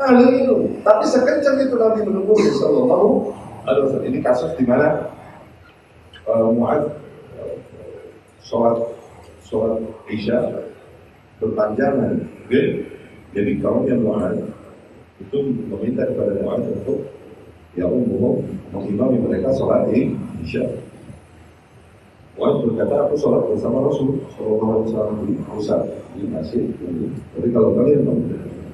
Ahli 0.00 0.24
ilmu. 0.40 0.80
Tapi 0.80 1.04
sekencang 1.04 1.56
itu 1.60 1.76
Nabi 1.76 2.00
menunggu 2.08 2.32
Sallallahu 2.56 3.36
Alaihi 3.68 3.84
Wasallam. 3.84 4.08
Ini 4.08 4.18
kasus 4.24 4.56
di 4.56 4.64
mana 4.64 5.12
uh, 6.24 6.48
Mu'ad 6.48 6.96
uh, 7.36 7.56
sholat 8.40 8.88
sholat 9.44 9.84
isya 10.08 10.64
berpanjangan 11.40 12.20
okay? 12.46 12.84
jadi 13.32 13.52
kaumnya 13.64 13.96
Mu'ad 13.96 14.36
itu 15.20 15.38
meminta 15.68 16.02
kepada 16.08 16.32
Mu'ad 16.40 16.62
untuk 16.80 17.06
ya 17.78 17.86
umum 17.86 18.42
mengimami 18.74 19.22
mereka 19.22 19.54
sholat 19.54 19.86
isya. 20.42 20.66
Mu'ad 22.34 22.66
berkata 22.66 23.06
aku 23.06 23.14
sholat 23.20 23.46
bersama 23.46 23.86
Rasul 23.86 24.18
Sallallahu 24.34 24.72
Alaihi 24.72 24.88
Wasallam 24.90 25.18
di 25.28 25.34
pusat 25.46 25.82
di 26.18 26.24
masjid 26.26 26.66
tapi 27.36 27.48
kalau 27.54 27.76
kalian 27.78 28.08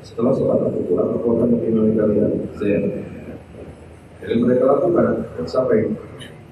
setelah 0.00 0.32
sholat 0.32 0.64
aku 0.64 0.78
pulang 0.88 1.10
aku 1.18 1.26
akan 1.36 1.48
mengimami 1.58 1.92
kalian. 1.98 2.32
Saya. 2.56 2.80
Jadi 4.16 4.34
mereka 4.40 4.64
lakukan 4.64 5.28
sampai 5.44 5.92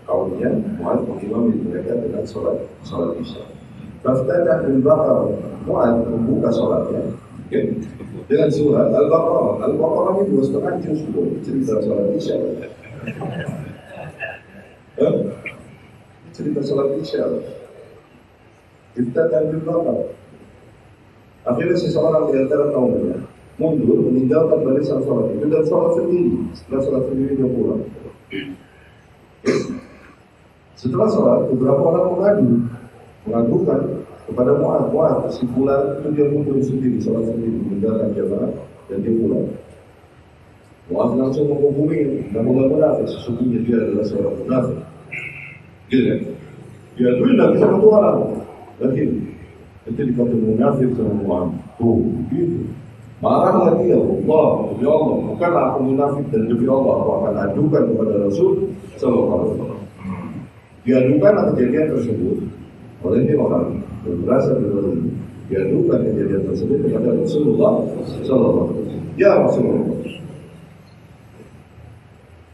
kaumnya 0.04 0.52
Mu'ad 0.76 1.08
mengimami 1.08 1.56
mereka 1.64 1.96
dengan 1.96 2.26
sholat 2.28 2.60
sholat 2.84 3.16
isya. 3.22 3.53
Faftah 4.04 4.60
bin 4.68 4.84
Bakar 4.84 5.32
Mu'ad 5.64 6.04
membuka 6.04 6.52
sholatnya 6.52 7.16
okay. 7.48 7.72
dengan 8.28 8.52
surat 8.52 8.92
Al-Baqarah. 8.92 9.64
Al-Baqarah 9.64 10.12
ini 10.20 10.22
dua 10.28 10.42
setengah 10.44 10.74
juz 10.84 11.00
cerita 11.40 11.80
sholat 11.80 12.12
isya. 12.12 12.36
Eh? 15.00 15.14
Cerita 16.36 16.60
sholat 16.60 17.00
isya. 17.00 17.24
Faftah 18.92 19.42
bin 19.48 19.64
Bakar. 19.64 20.12
Akhirnya 21.48 21.76
seseorang 21.80 22.28
di 22.28 22.44
antara 22.44 22.68
kaumnya 22.76 23.24
mundur 23.56 24.04
meninggalkan 24.10 24.66
barisan 24.66 25.00
sholat 25.00 25.32
itu 25.32 25.48
dan 25.48 25.64
sholat 25.64 25.90
sendiri. 25.96 26.44
Setelah 26.52 26.80
sholat 26.84 27.02
sendiri 27.08 27.32
dia 27.40 27.48
pulang. 27.48 27.82
Setelah 30.74 31.08
sholat, 31.08 31.40
beberapa 31.48 31.80
orang 31.80 32.06
mengadu, 32.12 32.48
mengadukan 33.24 33.80
kepada 34.24 34.52
Mu'ad, 34.56 34.88
Mu'ad, 34.92 35.16
kesimpulan 35.28 36.00
itu 36.00 36.08
dia 36.16 36.26
mundur 36.32 36.56
sendiri, 36.60 36.96
sholat 37.00 37.28
sendiri, 37.28 37.56
meninggalkan 37.60 38.08
jamaah, 38.16 38.52
dan 38.88 38.98
dia 39.04 39.12
pulang. 39.16 39.48
Mu'ad 40.92 41.10
langsung 41.16 41.48
menghubungi, 41.48 42.32
namun 42.32 42.68
munafik, 42.68 43.08
sesungguhnya 43.08 43.60
dia 43.64 43.76
adalah 43.80 44.04
seorang 44.04 44.36
munafik. 44.44 44.80
Kan? 45.92 46.20
Dia 46.94 47.08
tuh 47.18 47.26
tidak 47.26 47.48
bisa 47.56 47.66
satu 47.66 47.86
orang. 47.90 48.18
Lagi, 48.82 49.04
itu 49.84 50.00
dikatakan 50.00 50.40
munafik 50.40 50.88
sama 50.96 51.14
Mu'ad. 51.20 51.48
Tuh, 51.80 52.00
gitu. 52.32 52.60
Marah 53.22 53.72
lagi 53.72 53.88
ya 53.88 53.96
Allah, 53.96 54.46
demi 54.68 54.84
Allah, 54.84 55.16
bukan 55.32 55.52
aku 55.56 55.78
munafik 55.80 56.26
dan 56.28 56.42
demi 56.44 56.66
Allah 56.68 56.92
aku 57.00 57.10
akan 57.24 57.34
adukan 57.48 57.82
kepada 57.88 58.14
Rasul 58.20 58.52
Sallallahu 59.00 59.32
Alaihi 59.32 59.52
Wasallam 59.56 59.84
diadukan 60.84 61.32
kejadian 61.56 61.86
tersebut 61.96 62.36
oleh 63.04 63.36
orang 63.36 63.84
yang 64.08 64.18
berasal 64.24 64.56
dari 64.56 64.96
ini 64.96 65.10
diadukan 65.52 66.00
kejadian 66.08 66.42
tersebut 66.48 66.78
kepada 66.88 67.10
Rasulullah 67.20 67.72
Wasallam. 67.84 68.68
Ya 69.20 69.30
Rasulullah, 69.36 70.00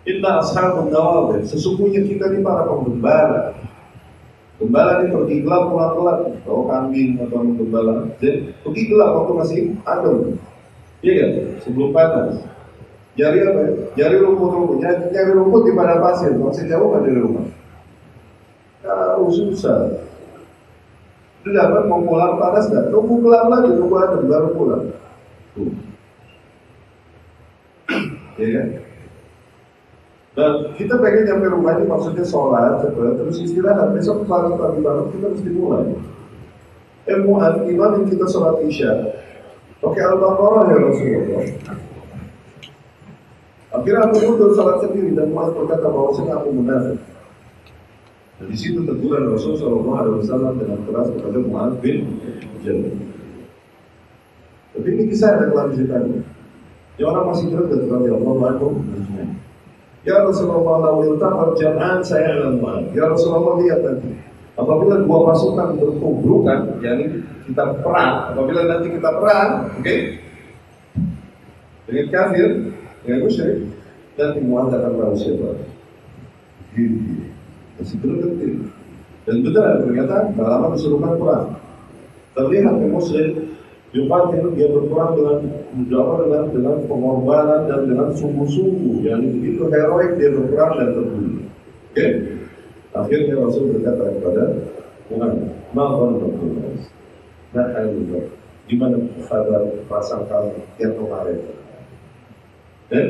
Inna 0.05 0.31
ashabun 0.43 0.93
nawabir 0.93 1.41
Sesungguhnya 1.47 2.05
kita 2.05 2.35
ini 2.35 2.43
para 2.43 2.67
pengembala 2.67 3.57
Gembala 4.61 5.01
ini 5.01 5.09
pergi 5.09 5.41
gelap 5.41 5.73
pelan-pelan. 5.73 6.21
Kalau 6.45 6.69
kambing 6.69 7.17
atau 7.17 7.41
gembala 7.49 8.13
Jadi 8.21 8.53
pergi 8.61 8.83
gelap 8.93 9.11
waktu 9.17 9.33
masih 9.41 9.61
adem. 9.89 10.37
Iya 11.01 11.13
kan? 11.17 11.31
Sebelum 11.65 11.97
panas. 11.97 12.45
Jari 13.17 13.41
apa 13.41 13.61
ya? 13.65 13.73
Jari 13.97 14.17
rumput-rumput. 14.21 14.85
Jari 14.85 15.31
rumput 15.33 15.65
di 15.65 15.73
padang 15.73 16.05
pasir. 16.05 16.37
Masih 16.37 16.69
jauh 16.69 16.93
kan 16.93 17.09
dari 17.09 17.17
rumah? 17.25 17.49
Jauh 18.85 19.33
susah 19.33 20.10
Dapat 21.41 21.89
mau 21.89 22.05
pulang 22.05 22.37
panas 22.37 22.69
nggak? 22.69 22.93
Tunggu 22.93 23.25
gelap 23.25 23.49
lagi, 23.49 23.73
tunggu 23.73 23.97
adem 23.97 24.29
baru 24.29 24.49
pulang 24.53 24.83
Tuh 25.57 25.73
Iya 28.41 28.49
kan? 28.57 28.69
Dan 30.31 30.53
kita 30.79 30.95
pengen 30.97 31.27
nyampe 31.27 31.47
rumah 31.53 31.77
ini 31.77 31.85
maksudnya 31.91 32.25
sholat, 32.25 32.81
terus 32.87 33.37
istirahat. 33.43 33.93
Besok 33.93 34.25
pagi 34.25 34.55
pagi 34.57 34.81
banget 34.81 35.07
kita 35.13 35.27
mesti 35.37 35.51
mulai. 35.53 35.93
Eh 37.11 37.19
muat 37.21 37.61
gimana 37.67 38.01
kita 38.07 38.25
sholat 38.31 38.63
isya? 38.65 39.11
Oke 39.83 40.01
al-baqarah 40.01 40.65
ya 40.71 40.77
Rasulullah. 40.81 41.45
Akhirnya 43.71 44.01
aku 44.07 44.17
mundur 44.23 44.51
sholat 44.55 44.77
sendiri 44.87 45.13
dan 45.19 45.35
muat 45.35 45.53
berkata 45.53 45.87
bahwasanya 45.91 46.35
aku 46.41 46.49
munafik. 46.55 46.99
Dan 48.41 48.49
di 48.49 48.57
situ 48.57 48.81
teguran 48.89 49.37
Rasul 49.37 49.53
Shallallahu 49.61 49.93
Alaihi 50.01 50.17
Wasallam 50.25 50.53
dengan 50.57 50.81
keras 50.89 51.13
kepada 51.13 51.39
Mu'ad 51.45 51.77
bin 51.85 52.09
Jabal. 52.65 52.97
Tapi 54.73 54.89
ini 54.97 55.03
kisah 55.13 55.37
ada 55.37 55.53
kelanjutannya. 55.53 56.25
Ya 56.97 57.05
orang 57.13 57.29
masih 57.29 57.53
berdebat 57.53 57.85
kepada 57.85 58.17
Allah 58.17 58.37
Anhum 58.57 58.75
Ya 60.01 60.17
Rasulullah 60.25 60.77
lawil 60.89 61.21
taqat 61.21 61.61
jam'an 61.61 62.01
saya 62.01 62.49
lemah. 62.49 62.89
Ya 62.97 63.05
Rasulullah 63.13 63.61
lihat 63.61 63.85
nanti. 63.85 64.17
Apabila 64.57 65.05
dua 65.05 65.19
pasukan 65.29 65.77
bertubrukan, 65.77 66.81
yakni 66.81 67.21
kita 67.45 67.77
perang. 67.85 68.33
Apabila 68.33 68.65
nanti 68.65 68.89
kita 68.89 69.11
perang, 69.21 69.69
oke? 69.69 69.85
Okay? 69.85 70.01
Dengan 71.85 72.07
kafir, 72.09 72.49
dengan 73.05 73.19
musyrik, 73.25 73.69
nanti 74.17 74.39
Mu'ad 74.41 74.73
akan 74.73 74.93
tahu 74.97 75.15
belum 78.01 78.17
tentu. 78.23 78.49
Dan 79.29 79.37
benar 79.45 79.85
ternyata 79.85 80.17
lama 80.37 80.67
keseluruhan 80.75 81.15
perang. 81.21 81.49
Terlihat 82.35 82.75
muslim 82.89 83.51
Yukatil 83.91 84.55
dia 84.55 84.71
berperang 84.71 85.19
dengan 85.19 85.39
menjawab 85.75 86.23
dengan 86.23 86.45
dengan 86.55 86.77
pengorbanan 86.87 87.67
dan 87.67 87.91
dengan 87.91 88.09
sungguh-sungguh 88.15 89.03
yang 89.03 89.19
begitu 89.19 89.67
heroik 89.67 90.15
dia 90.15 90.31
berperang 90.31 90.79
dan 90.79 90.89
terbunuh. 90.95 91.43
Oke, 91.91 91.99
okay? 91.99 92.11
akhirnya 92.95 93.35
Rasul 93.43 93.75
berkata 93.75 94.15
kepada 94.15 94.45
Muhammad, 95.11 95.43
maafkan 95.75 96.23
Rasulullah. 96.23 96.71
Nah, 97.51 97.67
gimana 98.71 98.97
kabar 99.27 99.63
perasaan 99.91 100.23
kamu 100.31 100.55
yang 100.79 100.95
kemarin? 100.95 101.39
Dan 102.95 103.07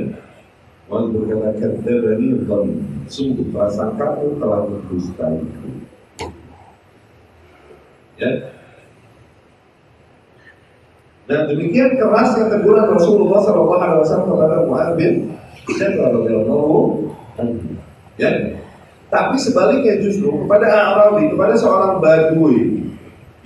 Muhammad 0.91 1.23
berkata, 1.23 1.51
"Kadzabani 1.55 2.29
dan 2.51 2.67
sungguh 3.07 3.47
perasaan 3.55 3.95
kamu 3.95 4.43
telah 4.43 4.67
mendustai." 4.67 5.39
Ya, 8.19 8.53
dan 11.31 11.47
demikian 11.47 11.95
kerasnya 11.95 12.51
teguran 12.51 12.91
Rasulullah 12.91 13.39
SAW 13.39 14.03
kepada 14.03 14.67
Mu'ad 14.67 14.99
bin 14.99 15.31
Jabal 15.79 16.11
radhiyallahu 16.19 17.07
Ya. 18.19 18.59
Tapi 19.09 19.39
sebaliknya 19.39 20.03
justru 20.03 20.45
kepada 20.45 20.67
Arabi, 20.69 21.31
kepada 21.31 21.55
seorang 21.55 22.03
Badui 22.03 22.85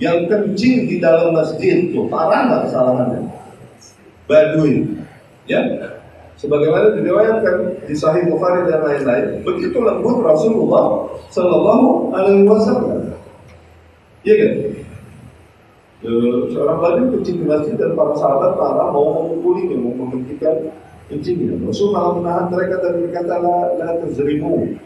yang 0.01 0.25
kencing 0.27 0.89
di 0.89 0.97
dalam 0.97 1.31
masjid 1.31 1.89
itu 1.89 2.09
parah 2.09 2.49
nggak 2.49 2.61
kesalahannya? 2.67 3.21
Badui, 4.25 4.99
ya. 5.45 5.61
Sebagaimana 6.45 6.93
diriwayatkan 6.93 7.89
di 7.89 7.95
Sahih 7.97 8.29
Bukhari 8.29 8.69
dan 8.69 8.85
lain-lain, 8.85 9.41
begitu 9.41 9.81
lembut 9.81 10.21
Rasulullah 10.21 11.09
Shallallahu 11.33 12.13
Alaihi 12.13 12.45
Wasallam. 12.45 13.17
Iya 14.21 14.35
kan? 14.37 14.53
seorang 16.53 16.77
badui 16.85 17.17
kencing 17.17 17.41
di 17.41 17.45
masjid 17.49 17.73
dan 17.73 17.97
para 17.97 18.13
sahabat 18.13 18.53
marah 18.61 18.93
mau 18.93 19.25
memukulinya, 19.25 19.77
mau 19.81 20.05
menghentikan 20.05 20.69
kencingnya. 21.09 21.57
Rasul 21.65 21.89
malah 21.89 22.13
menahan 22.21 22.45
mereka 22.53 22.75
dan 22.85 22.93
berkata, 23.01 23.33
la, 23.41 23.57
la 23.73 23.89
tazrimu, 24.05 24.77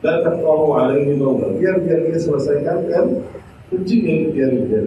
la 0.00 0.14
taqtaru 0.24 0.68
alaihi 0.72 1.20
bawla. 1.20 1.52
Biar 1.60 1.76
biar 1.84 2.08
dia 2.08 2.16
selesaikan 2.16 2.88
kan 2.88 3.06
kencingnya 3.68 4.32
biar 4.32 4.52
biar. 4.64 4.86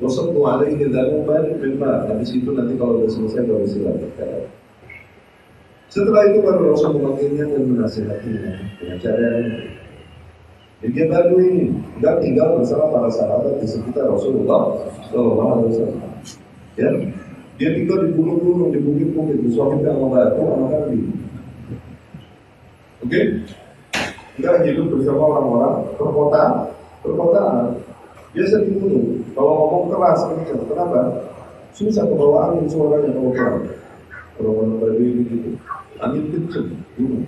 Wasattu 0.00 0.40
alaihi 0.40 0.88
dhanuban 0.88 1.60
bima. 1.60 2.08
Habis 2.08 2.32
itu 2.32 2.50
nanti 2.56 2.74
kalau 2.74 3.04
sudah 3.04 3.12
selesai 3.12 3.42
baru 3.44 3.66
silakan. 3.68 4.59
Setelah 5.90 6.22
itu 6.30 6.38
baru 6.38 6.70
Rasul 6.70 7.02
memanggilnya 7.02 7.50
dan 7.50 7.62
menasihatinya 7.66 8.52
dengan 8.78 8.96
cara 9.02 9.26
yang 10.80 10.94
dia 10.96 11.04
baru 11.12 11.36
ini 11.36 11.76
nggak 12.00 12.24
tinggal 12.24 12.56
bersama 12.56 12.88
para 12.88 13.10
sahabat 13.12 13.60
di 13.60 13.68
sekitar 13.68 14.08
Rasulullah 14.08 14.80
Shallallahu 15.12 15.50
Alaihi 15.50 15.68
Wasallam. 15.76 16.00
Ya, 16.80 16.88
dia 17.60 17.68
tinggal 17.76 18.08
di 18.08 18.16
gunung-gunung, 18.16 18.72
di 18.72 18.80
bukit-bukit, 18.80 19.44
di 19.44 19.52
suami 19.52 19.84
sama 19.84 20.08
batu, 20.08 20.40
sama 20.40 20.66
kambing. 20.72 21.12
Oke? 23.04 23.20
Nggak 24.40 24.54
hidup 24.64 24.86
bersama 24.88 25.22
orang-orang 25.36 25.74
perkota, 26.00 26.44
perkotaan. 27.04 27.76
Biasa 28.32 28.64
di 28.64 28.72
gunung. 28.72 29.20
Kalau 29.36 29.52
ngomong 29.52 29.84
keras. 29.92 30.20
Kenapa? 30.48 31.00
Susah 31.76 32.08
kebawa 32.08 32.54
angin 32.54 32.64
suaranya 32.72 33.12
kalau 33.12 33.32
keras. 33.36 33.68
Kalau 34.40 34.50
ngomong 34.56 34.80
berdua 34.80 35.20
gitu, 35.28 35.60
angin 36.00 36.24
kencang, 36.32 36.68
gunung. 36.96 37.26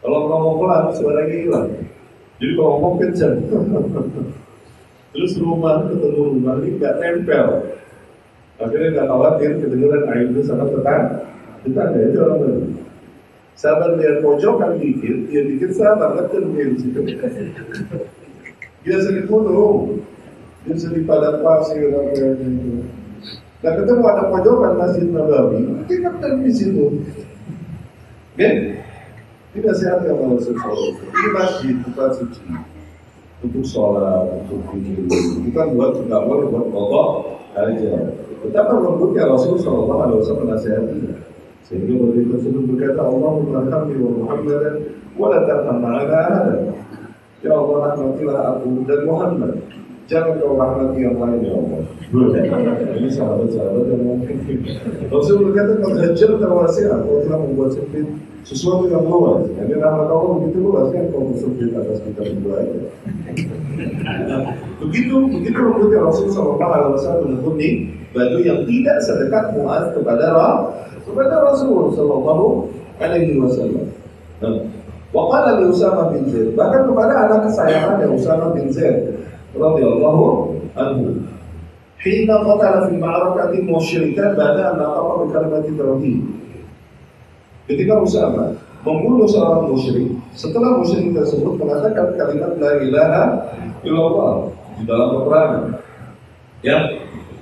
Kalau 0.00 0.20
ngomong 0.28 0.54
pelan, 0.62 0.84
suaranya 0.94 1.36
hilang. 1.36 1.68
Jadi 2.36 2.52
kalau 2.56 2.70
ngomong 2.78 2.94
kencang. 3.00 3.34
Terus 5.16 5.32
rumah 5.40 5.88
ketemu 5.88 6.36
rumah 6.36 6.60
ini 6.60 6.76
nggak 6.76 6.94
nempel. 7.00 7.48
Akhirnya 8.60 8.88
nggak 8.92 9.08
khawatir 9.08 9.50
kedengeran 9.64 10.04
air 10.12 10.26
itu 10.28 10.40
sama 10.44 10.68
tetangga. 10.68 11.24
Tetangga 11.64 11.98
itu 12.04 12.18
orang 12.20 12.38
baru. 12.44 12.60
Sahabat 13.56 13.96
lihat 13.96 14.20
pojokan 14.20 14.76
dikit, 14.76 15.32
dia 15.32 15.40
dikit 15.48 15.72
sahabat 15.72 16.28
kan 16.28 16.44
dia 16.52 16.64
di 16.68 16.76
situ. 16.76 17.00
Dia 18.86 19.02
sering 19.02 19.26
gunung, 19.26 19.98
dia 20.62 20.78
sering 20.78 21.02
pada 21.10 21.42
pasir 21.42 21.90
apa 21.90 22.06
itu. 22.06 22.86
Nah 23.58 23.72
ketemu 23.74 24.02
ada 24.06 24.30
pojokan 24.30 24.78
masjid 24.78 25.10
Nabawi, 25.10 25.82
dia 25.90 26.06
kan 26.06 26.38
di 26.38 26.52
situ. 26.54 27.02
Oke? 28.36 28.48
Tidak 29.56 29.74
sehat 29.80 30.04
mau 30.12 30.36
sesuatu. 30.36 30.92
Ini 31.00 31.28
masjid 31.32 31.72
tempat 31.80 32.20
suci 32.20 32.44
untuk 33.40 33.64
sholat, 33.64 34.28
untuk 34.44 34.60
pikir, 34.76 35.08
bukan 35.48 35.66
buat 35.72 36.04
boleh 36.04 36.46
buat 36.52 36.68
Allah 36.76 37.08
aja. 37.56 38.12
Betapa 38.44 38.76
lembutnya 38.76 39.24
Rasul 39.24 39.56
Shallallahu 39.56 40.00
Alaihi 40.04 40.18
Wasallam. 40.20 40.52
Sehingga 41.64 41.96
bagi 41.96 42.28
tersebut 42.28 42.62
berkata 42.76 43.00
Allah 43.08 43.32
merhamni 43.40 43.94
wa 44.04 44.10
Muhammadan 44.20 44.74
wa 45.16 45.26
la 45.32 45.40
tarham 45.48 45.80
ada. 45.80 46.24
Ya 47.40 47.56
Allah 47.56 47.76
rahmatilah 47.96 48.38
aku 48.52 48.84
dan 48.84 49.00
Muhammad. 49.08 49.52
Jangan 50.12 50.44
kau 50.44 50.60
rahmati 50.60 51.00
yang 51.00 51.16
lain 51.16 51.40
ya 51.40 51.56
Allah. 51.56 51.82
Ini 52.06 53.10
sahabat-sahabat 53.10 53.84
yang 53.90 54.02
mungkin. 54.06 54.36
Rasul 55.10 55.50
berkata, 55.50 55.82
"Kau 55.82 55.90
hajar 55.90 56.30
terwasiat, 56.38 57.02
kau 57.02 57.18
telah 57.26 57.38
membuat 57.42 57.74
sempit 57.74 58.06
sesuatu 58.46 58.86
yang 58.86 59.02
luas. 59.02 59.42
Jadi 59.58 59.74
rahmat 59.74 60.06
Allah 60.06 60.38
begitu 60.38 60.58
luas 60.62 60.86
kan 60.94 61.10
kau 61.10 61.26
bersempit 61.34 61.74
atas 61.74 61.98
kita 62.06 62.22
berdua 62.30 62.62
itu. 62.62 62.78
begitu 64.86 65.14
begitu 65.34 65.58
lembutnya 65.58 65.98
Rasul 66.06 66.30
Alaihi 66.30 66.94
Wasallam 66.94 67.22
menekuni 67.26 67.70
baju 68.14 68.38
yang 68.38 68.62
tidak 68.62 68.96
sedekat 69.02 69.44
Muaz 69.58 69.90
kepada 69.98 70.26
kepada 71.02 71.34
Rasul 71.42 71.90
Shallallahu 71.90 72.70
Alaihi 73.02 73.34
Wasallam. 73.34 73.90
Wakala 75.10 75.58
li 75.58 75.64
Usama 75.66 76.14
bin 76.14 76.30
Zaid 76.30 76.54
bahkan 76.54 76.86
kepada 76.86 77.26
anak 77.26 77.50
kesayangannya 77.50 78.06
Usama 78.14 78.54
bin 78.54 78.70
Zaid 78.70 79.10
radhiyallahu 79.58 80.54
anhu. 80.78 81.25
Qatala 82.06 82.86
fi 82.86 82.94
ma'rakatin 82.94 83.62
musyrikan 83.66 84.38
ba'da 84.38 84.74
an 84.74 84.74
nataqa 84.78 85.12
bi 85.18 85.26
kalimati 85.34 85.70
tauhid. 85.74 86.18
Ketika 87.66 87.94
Usama 87.98 88.54
membunuh 88.86 89.26
seorang 89.26 89.66
musyrik, 89.66 90.14
setelah 90.30 90.78
musyrik 90.78 91.10
tersebut 91.10 91.58
mengatakan 91.58 92.14
kalimat 92.14 92.54
la 92.62 92.72
ilaha 92.78 93.22
illallah 93.82 94.54
di 94.78 94.82
dalam 94.86 95.08
peperangan. 95.18 95.64
Ya, 96.62 96.78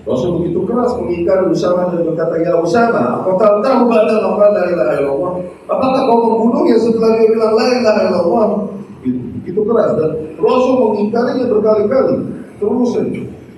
Rasul 0.09 0.41
begitu 0.41 0.65
keras 0.65 0.97
mengingkari 0.97 1.53
Usama 1.53 1.93
dan 1.93 2.09
berkata, 2.09 2.41
Ya 2.41 2.57
Usama, 2.57 3.21
kau 3.21 3.37
tahu 3.37 3.61
nama 3.61 4.47
la 4.49 4.65
ilaha 4.73 4.93
illallah? 4.97 5.33
Apakah 5.69 6.09
kau 6.09 6.19
membunuhnya 6.25 6.81
setelah 6.81 7.21
dia 7.21 7.29
bilang 7.29 7.53
la 7.53 7.67
ilaha 7.69 8.01
illallah? 8.09 8.49
Begitu 9.45 9.61
keras 9.61 9.93
dan 10.01 10.11
Rasul 10.41 10.75
mengingkarinya 10.81 11.45
berkali-kali. 11.53 12.17
Terus 12.57 12.91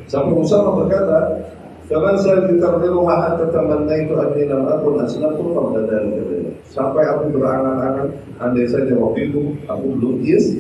sampai 0.07 0.35
Usama 0.35 0.83
berkata, 0.83 1.47
Kapan 1.87 2.19
saya 2.19 2.51
ditarbiruha 2.51 3.15
hatta 3.15 3.47
tamannaitu 3.55 4.19
anni 4.19 4.51
lam 4.51 4.67
akun 4.67 4.99
aslamtu 5.07 5.55
qabla 5.55 5.87
dhalika. 5.87 6.51
Sampai 6.67 7.07
aku 7.07 7.31
berangan-angan 7.31 8.11
andai 8.43 8.67
saja 8.67 8.91
waktu 8.99 9.31
itu 9.31 9.55
aku 9.71 9.95
belum 9.95 10.19
is 10.27 10.51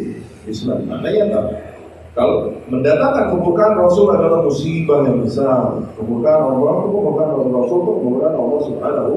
Islam. 0.46 0.86
Maknanya 0.86 1.34
apa? 1.34 1.50
Kalau 2.14 2.54
mendatangkan 2.70 3.34
kemurkaan 3.34 3.74
Rasul 3.74 4.14
adalah 4.14 4.46
musibah 4.46 5.02
yang 5.02 5.20
besar. 5.26 5.82
Kemurkaan 5.98 6.46
Allah, 6.46 6.74
kemurkaan 6.86 7.30
Rasul, 7.50 7.78
kemurkaan 7.84 8.34
Allah 8.38 8.60
Subhanahu 8.62 9.14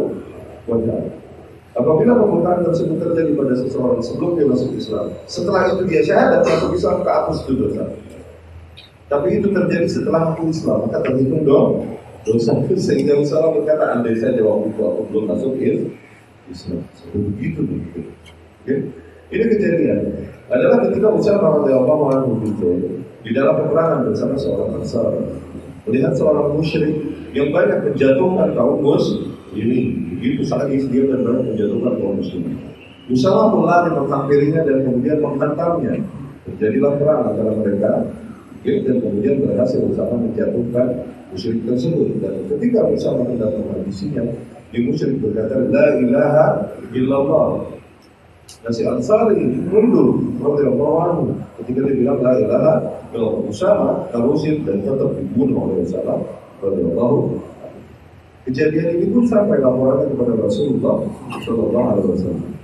wa 0.65 0.77
Ta'ala. 0.81 1.13
Apabila 1.77 2.11
kemurkaan 2.17 2.65
tersebut 2.65 2.97
terjadi 2.97 3.37
pada 3.37 3.53
seseorang 3.53 4.01
sebelum 4.01 4.33
dia 4.33 4.49
masuk 4.49 4.73
Islam, 4.75 5.13
setelah 5.29 5.69
itu 5.71 5.85
dia 5.85 6.01
syahadat 6.01 6.41
masuk 6.41 6.73
Islam 6.73 7.05
kehapus 7.05 7.37
itu 7.45 7.53
dosa. 7.55 7.85
Tapi 9.09 9.41
itu 9.41 9.49
terjadi 9.49 9.87
setelah 9.89 10.31
aku 10.31 10.53
Islam, 10.53 10.85
maka 10.85 11.01
terhitung 11.01 11.41
dong 11.41 11.97
dosa 12.21 12.53
sehingga 12.77 13.17
Rasulullah 13.17 13.57
berkata 13.57 13.83
andai 13.97 14.15
saja 14.21 14.37
waktu 14.45 14.69
itu 14.69 14.81
aku 14.85 15.01
belum 15.09 15.23
masuk 15.33 15.53
Islam. 15.57 16.81
Begitu 17.09 17.59
begitu. 17.65 17.99
Oke? 18.61 18.75
Ini 19.29 19.45
kejadian 19.45 19.99
adalah 20.49 20.77
ketika 20.89 21.07
Usama 21.13 21.61
radhiyallahu 21.61 22.03
anhu 22.09 22.31
itu 22.41 22.69
di 23.21 23.31
dalam 23.33 23.61
peperangan 23.61 24.09
bersama 24.09 24.33
seorang 24.33 24.81
Ansar 24.81 25.13
melihat 25.85 26.17
seorang 26.17 26.57
musyrik 26.57 26.97
yang 27.37 27.53
banyak 27.53 27.93
menjatuhkan 27.93 28.57
kaum 28.57 28.81
mus 28.81 29.05
ini 29.53 29.93
begitu 30.17 30.41
sadis 30.45 30.89
dia 30.89 31.05
dan 31.13 31.21
banyak 31.25 31.53
menjatuhkan 31.53 31.93
kaum 32.01 32.17
muslimin. 32.17 32.57
Usama 33.09 33.53
pun 33.53 33.65
lari 33.65 33.89
menghampirinya 33.93 34.61
dan 34.65 34.77
kemudian 34.85 35.17
menghantamnya. 35.21 35.93
Terjadilah 36.49 36.93
perang 36.97 37.21
antara 37.33 37.51
mereka 37.57 37.91
dan 38.63 38.97
kemudian 38.99 39.43
berhasil 39.43 39.79
Usama 39.87 40.19
menjatuhkan 40.19 40.87
musyrik 41.31 41.63
tersebut. 41.63 42.19
Dan 42.19 42.33
ketika 42.51 42.83
Usama 42.91 43.23
mendapat 43.23 43.61
kondisinya 43.63 44.23
di 44.69 44.79
musyrik 44.83 45.17
berkata 45.23 45.55
la 45.71 45.85
ilaha 45.99 46.47
illallah. 46.91 47.47
Dan 48.65 48.71
si 48.73 48.81
Ansari 48.83 49.45
mundur 49.69 50.19
radhiyallahu 50.41 50.97
anhu. 51.05 51.23
Ketika 51.61 51.85
dia 51.85 51.95
bilang 51.95 52.19
la 52.19 52.33
ilaha 52.35 52.73
illallah 53.15 53.47
Usama 53.47 54.03
terusin 54.11 54.67
dan 54.67 54.83
tetap 54.83 55.13
dibunuh 55.15 55.69
oleh 55.69 55.85
Usama 55.85 56.19
radhiyallahu 56.59 57.39
Kejadian 58.49 58.97
ini 58.97 59.07
pun 59.13 59.29
sampai 59.29 59.61
laporannya 59.61 60.09
kepada 60.09 60.33
Rasulullah 60.41 61.05
Shallallahu 61.45 61.87
Alaihi 61.93 62.07
Wasallam. 62.17 62.58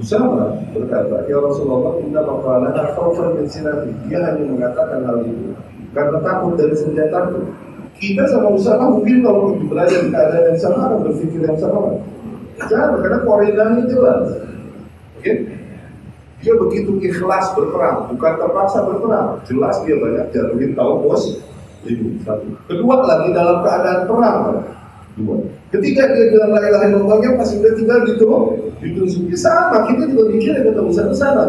Usama 0.00 0.56
berkata, 0.72 1.28
Ya 1.28 1.36
Rasulullah, 1.36 2.00
inna 2.00 2.24
maqalana 2.24 2.82
khawfan 2.96 3.36
min 3.36 3.46
sinati. 3.46 3.92
Dia 4.08 4.24
hanya 4.24 4.48
mengatakan 4.48 5.04
hal 5.04 5.20
itu 5.28 5.52
karena 5.92 6.18
takut 6.24 6.54
dari 6.56 6.74
senjataku. 6.74 7.40
Kita 8.00 8.24
sama 8.32 8.48
Usama 8.56 8.96
mungkin 8.96 9.20
kalau 9.20 9.60
berada 9.68 9.92
di 9.92 10.08
keadaan 10.08 10.44
yang 10.48 10.58
sama 10.58 10.78
akan 10.88 10.98
berpikir 11.04 11.40
yang 11.44 11.58
sama. 11.60 12.00
Jangan, 12.64 13.00
karena 13.04 13.18
koordinatnya 13.24 13.82
jelas. 13.88 14.26
Oke? 15.20 15.32
Dia 16.40 16.56
begitu 16.56 16.96
ikhlas 17.04 17.52
berperang, 17.52 18.08
bukan 18.16 18.32
terpaksa 18.40 18.80
berperang. 18.88 19.36
Jelas 19.44 19.76
dia 19.84 19.96
banyak 20.00 20.32
jatuhin 20.32 20.72
tahu 20.72 20.92
bos. 21.04 21.22
Itu. 21.84 22.16
Kedua 22.68 22.96
lagi 23.04 23.28
dalam 23.36 23.60
keadaan 23.60 24.00
perang. 24.08 24.40
Dua. 25.18 25.36
Ketika 25.74 26.02
dia 26.14 26.30
bilang 26.30 26.54
la 26.54 26.62
ilaha 26.66 26.86
illallahnya 26.86 27.30
masih 27.34 27.58
udah 27.62 27.72
tinggal 27.74 27.98
gitu, 28.06 28.26
ditunjukin 28.78 29.38
sama. 29.38 29.90
Kita 29.90 30.06
juga 30.06 30.24
mikir 30.30 30.52
ya 30.54 30.62
ketemu 30.66 30.90
sana 30.94 31.12
sana. 31.14 31.44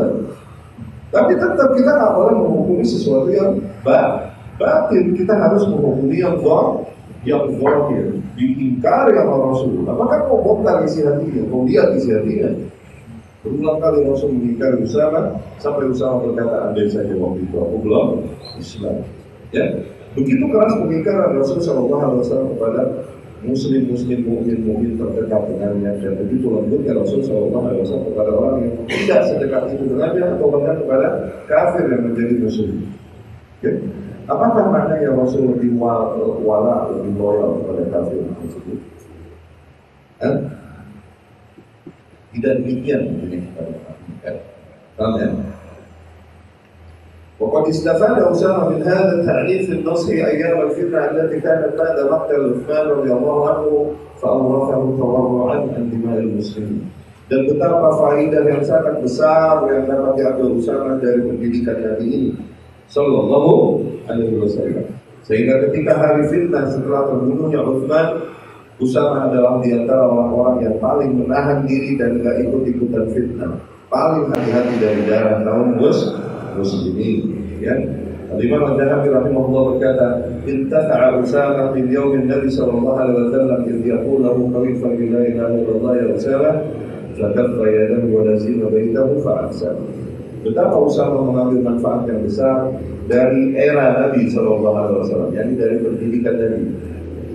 Tapi 1.11 1.35
tetap 1.35 1.69
kita 1.75 1.91
nggak 1.91 2.11
boleh 2.15 2.33
menghukumi 2.39 2.85
sesuatu 2.87 3.29
yang 3.29 3.59
batin. 3.83 5.05
Kita 5.13 5.33
harus 5.35 5.67
menghukumi 5.67 6.23
yang 6.23 6.39
zahir, 6.41 6.87
yang 7.27 7.45
zahir. 7.59 8.05
Diingkari 8.39 9.11
sama 9.13 9.35
Rasul. 9.37 9.85
Apakah 9.85 10.17
mau 10.25 10.39
bongkar 10.41 10.81
isi 10.87 11.05
hatinya? 11.05 11.43
Mau 11.51 11.67
lihat 11.67 11.93
isi 11.99 12.09
hatinya? 12.15 12.49
Berulang 13.41 13.81
kali 13.81 14.05
Rasul 14.05 14.37
mengingkari 14.37 14.85
Usama 14.85 15.33
sampai 15.57 15.89
Usama 15.89 16.21
berkata 16.21 16.69
andai 16.69 16.85
saja 16.93 17.09
waktu 17.17 17.41
itu 17.41 17.55
aku 17.57 17.75
belum 17.81 18.07
Islam. 18.61 19.01
Ya, 19.49 19.65
begitu 20.13 20.45
keras 20.45 20.77
pengingkaran 20.77 21.41
Rasul 21.41 21.57
Wasallam 21.59 22.53
kepada 22.53 22.81
muslim-muslim 23.41 24.21
mukmin-mukmin 24.21 25.01
terdekat 25.01 25.41
dengannya 25.49 25.91
dan 25.97 26.13
begitu 26.21 26.45
lembutnya 26.45 26.93
Rasul 26.93 27.25
Shallallahu 27.25 27.65
Alaihi 27.65 27.81
Wasallam 27.81 28.07
kepada 28.13 28.31
orang 28.37 28.55
yang 28.61 28.73
tidak 28.85 29.21
sedekat 29.25 29.63
itu 29.73 29.83
dengannya 29.89 30.23
atau 30.37 30.47
bahkan 30.53 30.75
kepada 30.77 31.07
kafir 31.49 31.85
yang 31.89 32.03
menjadi 32.05 32.33
musuh. 32.37 32.69
Ya? 33.65 33.71
Apakah 34.29 34.63
maknanya 34.69 35.09
Rasul 35.17 35.57
lebih 35.57 35.73
wala, 35.81 36.93
lebih 36.93 37.13
loyal 37.17 37.65
kepada 37.65 37.81
kafir 37.89 38.19
tersebut? 38.21 38.77
Eh? 40.21 40.35
Tidak 42.37 42.53
demikian 42.61 43.01
ini 43.25 43.37
kepada 43.49 43.73
kafir. 43.81 44.35
Paham 44.95 45.13
ya? 45.17 45.29
وقد 47.40 47.68
استفاد 47.68 48.22
أسامة 48.22 48.68
من 48.68 48.82
هذا 48.82 49.12
التعريف 49.20 49.70
في 49.70 49.72
النصح 49.72 50.08
أيام 50.08 50.60
الفتنة 50.60 50.98
التي 51.04 51.40
كانت 51.40 51.76
بعد 51.78 51.96
مقتل 52.10 52.40
عثمان 52.54 52.86
رضي 52.88 53.12
الله 53.12 53.38
عنه 53.48 53.86
فأورثه 54.22 54.96
تورعا 54.96 55.56
عن 55.76 55.90
دماء 55.92 56.18
المسلمين. 56.18 56.96
Dan 57.26 57.42
betapa 57.50 57.90
faidah 57.98 58.46
yang 58.46 58.62
sangat 58.62 59.02
besar 59.02 59.66
yang 59.66 59.82
dapat 59.90 60.14
diambil 60.14 60.62
Usama 60.62 60.94
dari 61.02 61.26
pendidikan 61.26 61.74
Nabi 61.82 62.06
ini 62.06 62.30
Sallallahu 62.86 63.82
Alaihi 64.06 64.38
Wasallam. 64.38 64.86
Sehingga 65.26 65.58
ketika 65.66 65.98
hari 65.98 66.30
fitnah 66.30 66.70
setelah 66.70 67.10
terbunuhnya 67.10 67.66
Uthman, 67.66 68.30
Usama 68.78 69.26
adalah 69.26 69.58
di 69.58 69.74
antara 69.74 70.06
orang-orang 70.06 70.70
yang 70.70 70.76
paling 70.78 71.18
menahan 71.18 71.66
diri 71.66 71.98
dan 71.98 72.22
tidak 72.22 72.46
ikut-ikutan 72.46 73.04
fitnah. 73.10 73.52
Paling 73.90 74.30
hati-hati 74.30 74.74
dari 74.78 75.02
darah 75.10 75.42
kaum 75.42 75.82
mus 76.57 76.71
muslimin. 76.73 77.19
Ya. 77.61 77.75
Al-Imam 78.31 78.63
Al-Dhahabi 78.63 79.11
rahimahullah 79.11 79.63
berkata, 79.75 80.07
"Intafa'a 80.47 81.19
Usama 81.19 81.75
min 81.75 81.91
yawmin 81.91 82.31
Nabi 82.31 82.47
sallallahu 82.47 82.95
alaihi 82.95 83.27
wasallam 83.27 83.59
idh 83.67 83.83
yaqul 83.83 84.23
lahu 84.23 84.47
qawifan 84.55 84.95
la 85.11 85.21
ilaha 85.27 85.51
illallah 85.51 85.93
ya 85.99 86.05
Usama, 86.15 86.51
fakaffa 87.19 87.65
yadahu 87.67 88.07
wa 88.07 88.21
lazima 88.23 88.65
baitahu 88.71 89.19
fa'ahsana." 89.19 89.83
Betapa 90.47 90.75
Usama 90.79 91.27
mengambil 91.27 91.59
manfaat 91.59 92.07
yang 92.07 92.23
besar 92.23 92.71
dari 93.11 93.51
era 93.53 94.07
Nabi 94.07 94.31
Shallallahu 94.31 94.77
Alaihi 94.79 94.99
Wasallam, 95.03 95.29
yakni 95.35 95.53
dari 95.59 95.75
pendidikan 95.83 96.35
Nabi. 96.39 96.61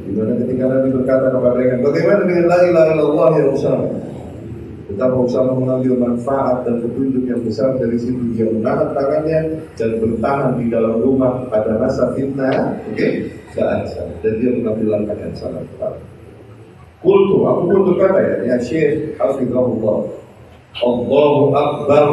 Di 0.07 0.13
mana 0.17 0.33
ketika 0.41 0.65
Nabi 0.65 0.89
berkata 0.97 1.27
kepada 1.29 1.55
mereka, 1.55 1.75
bagaimana 1.85 2.23
dengan 2.25 2.45
la 2.49 2.59
ilaha 2.65 2.89
illallah 2.97 3.31
ya 3.37 3.47
Usama? 3.53 3.87
kita 4.97 5.13
mau 5.13 5.29
sama 5.29 5.53
mengambil 5.61 6.09
manfaat 6.09 6.65
dan 6.65 6.81
petunjuk 6.81 7.29
yang 7.29 7.45
besar 7.45 7.77
dari 7.77 8.01
situ 8.01 8.33
dia 8.33 8.49
menahan 8.49 8.97
tangannya 8.97 9.61
dan 9.77 10.01
bertahan 10.01 10.57
di 10.57 10.73
dalam 10.73 11.05
rumah 11.05 11.45
pada 11.53 11.77
masa 11.77 12.17
fitnah, 12.17 12.81
oke, 12.81 12.97
okay? 12.97 13.29
dan 14.25 14.33
dia 14.41 14.57
mengambil 14.57 14.97
langkah 14.97 15.21
yang 15.21 15.37
sangat 15.37 15.69
tepat 15.77 16.01
Kultu, 17.05 17.45
aku 17.45 17.63
pun 17.69 17.81
berkata 17.93 18.25
ya, 18.25 18.35
ya 18.49 18.57
Syekh, 18.57 19.21
Hafizahullah, 19.21 20.09
Allahu 20.81 21.43
Akbar, 21.53 22.07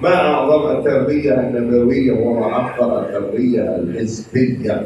ma'azam 0.00 0.62
at-tarbiyah 0.80 1.52
nabawiyah 1.52 2.16
wa 2.24 2.32
ma'akbar 2.40 3.04
at-tarbiyah 3.04 3.84
al-hizbiyah. 3.84 4.80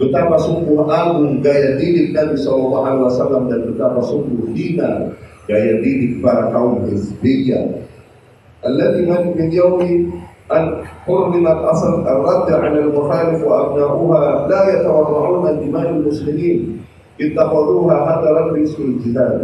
Betapa 0.00 0.40
sungguh 0.40 0.80
agung 0.88 1.44
gaya 1.44 1.76
didik 1.76 2.16
Nabi 2.16 2.40
SAW 2.40 3.12
dan 3.52 3.68
betapa 3.68 4.00
sungguh 4.00 4.48
hina 4.56 5.12
gaya 5.49 5.77
didik 5.81 6.19
para 6.21 6.49
kaum 6.53 6.85
hizbiyah. 6.89 7.85
التي 8.65 9.05
من 9.05 9.51
يوم 9.53 9.81
أن 10.49 10.65
حرمت 11.05 11.57
أصل 11.69 12.01
الرد 12.01 12.49
عن 12.49 12.73
المخالف 12.77 13.39
وأبناؤها 13.45 14.47
لا 14.49 14.61
يتورعون 14.73 15.45
دماء 15.61 15.89
المسلمين 15.89 16.81
اتخذوها 17.21 17.97
هدرا 18.09 18.43
باسم 18.57 18.81
الجهاد 18.83 19.37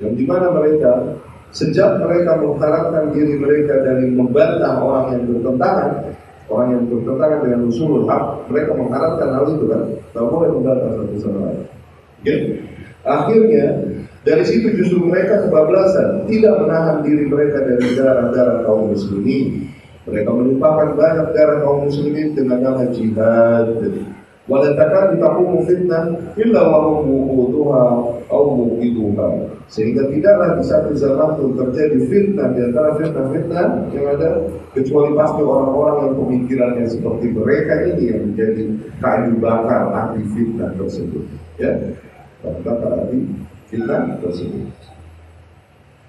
yang 0.00 0.16
dimana 0.16 0.48
mereka 0.48 1.20
Sejak 1.48 2.04
mereka 2.04 2.36
mengharapkan 2.44 3.08
diri 3.16 3.40
mereka 3.40 3.80
dari 3.80 4.12
membantah 4.12 4.84
orang 4.84 5.16
yang 5.16 5.22
bertentangan, 5.32 6.12
orang 6.52 6.68
yang 6.76 6.82
bertentangan 6.92 7.38
dengan 7.40 7.60
usul 7.72 8.04
hak, 8.04 8.52
mereka 8.52 8.76
mengharapkan 8.76 9.28
hal 9.32 9.44
itu 9.56 9.64
kan, 9.64 9.82
tak 10.12 10.24
boleh 10.28 10.48
membantah 10.52 10.92
satu 10.92 11.16
sama 11.16 11.38
lain. 11.48 11.64
Ya. 12.20 12.36
Akhirnya 13.08 13.64
dari 14.23 14.43
situ 14.47 14.71
justru 14.79 15.03
mereka 15.03 15.43
kebablasan, 15.43 16.23
tidak 16.31 16.55
menahan 16.63 17.03
diri 17.03 17.27
mereka 17.27 17.59
dari 17.67 17.91
darah-darah 17.91 18.63
kaum 18.63 18.95
muslimin. 18.95 19.67
Mereka 20.07 20.31
melupakan 20.31 20.95
banyak 20.95 21.27
darah 21.35 21.59
kaum 21.59 21.91
muslimin 21.91 22.31
dengan 22.31 22.63
nama 22.63 22.87
jihad. 22.87 23.83
Wala 24.43 24.75
takadu 24.75 25.23
taqumu 25.23 25.63
fitnah 25.63 26.35
illa 26.35 26.61
wa 26.67 26.99
hum 26.99 27.07
wuquduha 27.07 27.83
aw 28.27 28.43
muqiduha. 28.51 29.27
Sehingga 29.71 30.11
tidaklah 30.11 30.59
di 30.59 30.63
satu 30.67 30.91
zaman 30.95 31.39
pun 31.39 31.55
terjadi 31.55 31.99
fitnah 32.11 32.51
di 32.51 32.59
antara 32.59 32.95
fitnah-fitnah 32.99 33.87
yang 33.95 34.05
ada 34.19 34.43
kecuali 34.75 35.15
pasti 35.15 35.41
orang-orang 35.47 35.95
yang 36.03 36.13
pemikirannya 36.19 36.85
seperti 36.91 37.31
mereka 37.31 37.73
ini 37.95 38.03
yang 38.11 38.21
menjadi 38.27 38.63
kayu 38.99 39.31
bakar 39.39 39.83
api 39.95 40.21
fitnah 40.35 40.75
tersebut. 40.75 41.23
Ya, 41.55 41.71
kayu 42.43 42.59
bakar 42.67 43.07
fitnah 43.72 44.16
tersebut. 44.22 44.70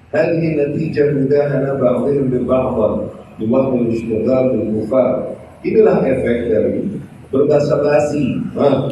هذه 0.10 0.42
نتيجة 0.42 1.14
مداهنة 1.14 1.74
بعضهم 1.74 2.34
ببعض 2.34 2.76
بوهم 3.40 3.78
الاشتغال 3.86 4.46
بالكفار. 4.58 5.14
Inilah 5.60 6.02
efek 6.02 6.38
dari 6.50 6.88
berbasa-basi. 7.30 8.42
Nah, 8.56 8.90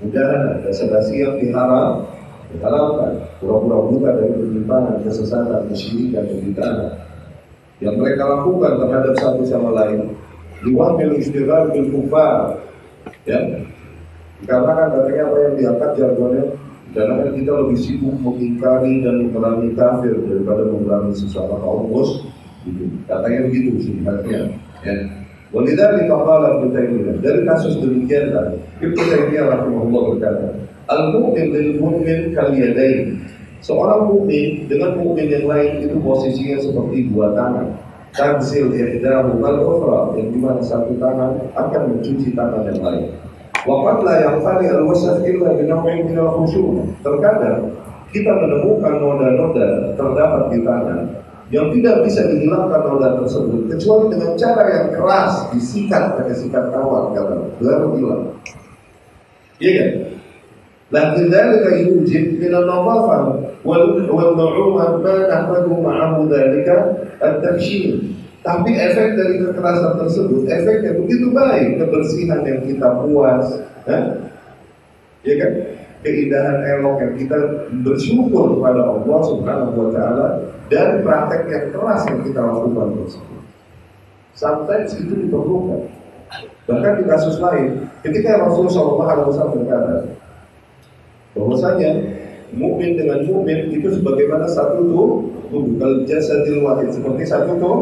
udahlah 0.00 0.62
basa-basi 0.64 1.20
yang 1.20 1.34
diharam, 1.36 2.08
diharamkan. 2.54 3.26
Pura-pura 3.42 3.78
buta 3.90 4.10
dari 4.16 4.32
penyimpangan, 4.38 5.02
kesesatan, 5.02 5.66
kesyirikan, 5.66 6.24
kebid'ahan 6.30 6.94
yang 7.82 7.98
mereka 7.98 8.22
lakukan 8.22 8.78
terhadap 8.78 9.14
satu 9.18 9.42
sama 9.42 9.74
lain. 9.74 10.14
Diwamil 10.62 11.18
istighfar 11.18 11.74
bil 11.74 11.90
kufar. 11.90 12.54
Ya. 13.26 13.42
Dikarenakan 14.38 14.88
katanya 14.94 15.22
apa 15.26 15.36
yang 15.42 15.54
diangkat 15.58 15.90
jargonnya 15.98 16.44
Karena 16.97 17.29
kita 17.29 17.51
lebih 17.53 17.77
sibuk 17.77 18.17
mengingkari 18.17 19.05
dan 19.05 19.29
memerangi 19.29 19.77
kafir 19.77 20.17
daripada 20.25 20.65
memerangi 20.65 21.13
sesama 21.13 21.61
kaum 21.61 21.93
mus. 21.93 22.25
Gitu. 22.65 22.89
Katanya 23.05 23.45
begitu 23.45 23.69
sebenarnya. 23.85 24.39
Ya. 24.81 24.95
Walidari 25.53 26.09
qala 26.09 26.59
Ibnu 26.59 26.75
Taimiyah 26.75 27.15
dari 27.23 27.47
kasus 27.47 27.79
demikianlah 27.79 28.57
Ibnu 28.83 28.99
Taimiyah 28.99 29.45
rahimahullah 29.47 30.01
berkata, 30.11 30.47
al-mu'min 30.91 31.47
lil 31.53 31.69
mu'min 31.79 32.35
kal 32.35 32.51
yadain. 32.51 33.21
Seorang 33.57 34.13
mukmin 34.13 34.69
dengan 34.69 35.01
mukmin 35.01 35.33
yang 35.33 35.49
lain 35.49 35.81
itu 35.81 35.97
posisinya 35.97 36.61
seperti 36.61 37.09
dua 37.09 37.33
tangan. 37.33 37.73
Tansil 38.13 38.69
ihdahu 38.69 39.41
kal 39.41 39.57
ukhra 39.61 40.01
yang 40.17 40.29
di 40.29 40.39
mana 40.39 40.61
satu 40.61 40.93
tangan 41.01 41.41
akan 41.57 41.81
mencuci 41.97 42.37
tangan 42.37 42.69
yang 42.69 42.81
lain. 42.85 43.05
Waqad 43.65 43.97
la 44.05 44.13
yaqtali 44.21 44.65
al-wasaf 44.69 45.23
illa 45.25 45.55
bi 45.57 45.63
naw'in 45.65 46.05
min 46.05 46.17
al-khusyu'. 46.19 46.85
Terkadang 47.01 47.73
kita 48.13 48.31
menemukan 48.37 48.93
noda-noda 49.01 49.97
terdapat 49.97 50.43
di 50.53 50.59
tangan 50.61 51.01
yang 51.47 51.71
tidak 51.71 52.03
bisa 52.03 52.27
dihilangkan 52.27 52.81
noda 52.83 53.23
tersebut 53.23 53.71
kecuali 53.71 54.05
dengan 54.11 54.31
cara 54.35 54.63
yang 54.67 54.87
keras 54.91 55.33
disikat 55.55 56.19
pakai 56.19 56.35
sikat 56.35 56.65
kawat 56.75 57.15
kata 57.15 57.35
baru 57.63 57.87
hilang. 57.95 58.23
Iya 59.57 59.71
kan? 59.73 59.89
Lakin 60.87 61.27
dzalika 61.27 61.69
yujib 61.83 62.39
min 62.39 62.51
an-nadhafah 62.51 63.43
wal 63.67 63.83
wal 64.07 64.31
nu'umah 64.39 65.03
ma 65.03 65.15
nahmadu 65.27 65.71
ma'ahu 65.83 66.31
dzalika 66.31 66.75
at-tabshir. 67.19 67.99
Tapi 68.45 68.71
efek 68.73 69.17
dari 69.17 69.35
kekerasan 69.43 69.99
tersebut, 69.99 70.47
efeknya 70.47 70.95
begitu 70.95 71.33
baik, 71.35 71.83
kebersihan 71.83 72.41
yang 72.47 72.61
kita 72.63 72.87
puas, 73.03 73.45
ya 75.25 75.35
kan? 75.35 75.53
keindahan 76.05 76.61
elok 76.77 76.95
yang 77.01 77.13
kita 77.17 77.39
bersyukur 77.83 78.55
kepada 78.55 78.81
Allah 78.85 79.19
Subhanahu 79.25 79.73
wa 79.75 79.89
taala 79.91 80.27
dari 80.69 81.01
praktek 81.01 81.41
yang 81.49 81.65
keras 81.73 82.01
yang 82.07 82.21
kita 82.23 82.39
lakukan 82.39 82.87
tersebut. 83.03 83.41
Sometimes 84.37 84.91
itu 84.95 85.13
diperlukan. 85.27 85.89
Bahkan 86.69 86.93
di 87.01 87.03
kasus 87.07 87.39
lain, 87.39 87.89
ketika 88.03 88.43
Rasulullah 88.43 89.23
SAW 89.23 89.55
berkata 89.55 90.13
bahwasanya 91.33 91.89
mukmin 92.53 92.99
dengan 92.99 93.23
mukmin 93.23 93.71
itu 93.71 93.87
sebagaimana 93.97 94.45
satu 94.51 94.83
tubuh 94.83 95.63
kalau 95.79 96.03
jasadil 96.03 96.65
wahid 96.67 96.91
seperti 96.91 97.23
satu 97.23 97.55
tuh 97.55 97.77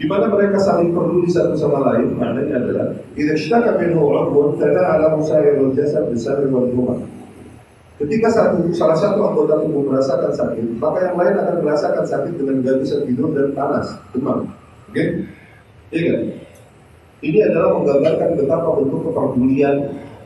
di 0.00 0.08
mana 0.08 0.32
mereka 0.32 0.56
saling 0.56 0.96
peduli 0.96 1.28
satu 1.28 1.52
sama 1.52 1.92
lain 1.92 2.16
maknanya 2.16 2.56
adalah 2.56 2.86
idza 3.12 3.36
ishtaka 3.36 3.76
minhu 3.76 4.00
'udwun 4.00 4.56
tada'ala 4.56 5.12
musayyirul 5.20 5.76
jasad 5.76 6.08
bisarri 6.08 6.48
wal 6.48 6.64
humah 6.72 7.04
Ketika 8.00 8.32
satu, 8.32 8.72
salah 8.72 8.96
satu 8.96 9.20
anggota 9.20 9.60
tubuh 9.60 9.84
merasakan 9.92 10.32
sakit, 10.32 10.80
maka 10.80 11.04
yang 11.04 11.20
lain 11.20 11.36
akan 11.36 11.60
merasakan 11.60 12.00
sakit 12.08 12.32
dengan 12.32 12.64
gak 12.64 12.80
bisa 12.80 13.04
tidur 13.04 13.28
dan 13.36 13.52
panas, 13.52 13.92
demam. 14.16 14.48
Oke? 14.88 14.96
Okay? 14.96 15.08
Iya 15.92 16.02
kan? 16.08 16.20
Ini 17.20 17.38
adalah 17.52 17.76
menggambarkan 17.76 18.40
betapa 18.40 18.68
bentuk 18.80 19.04
kepedulian 19.04 19.76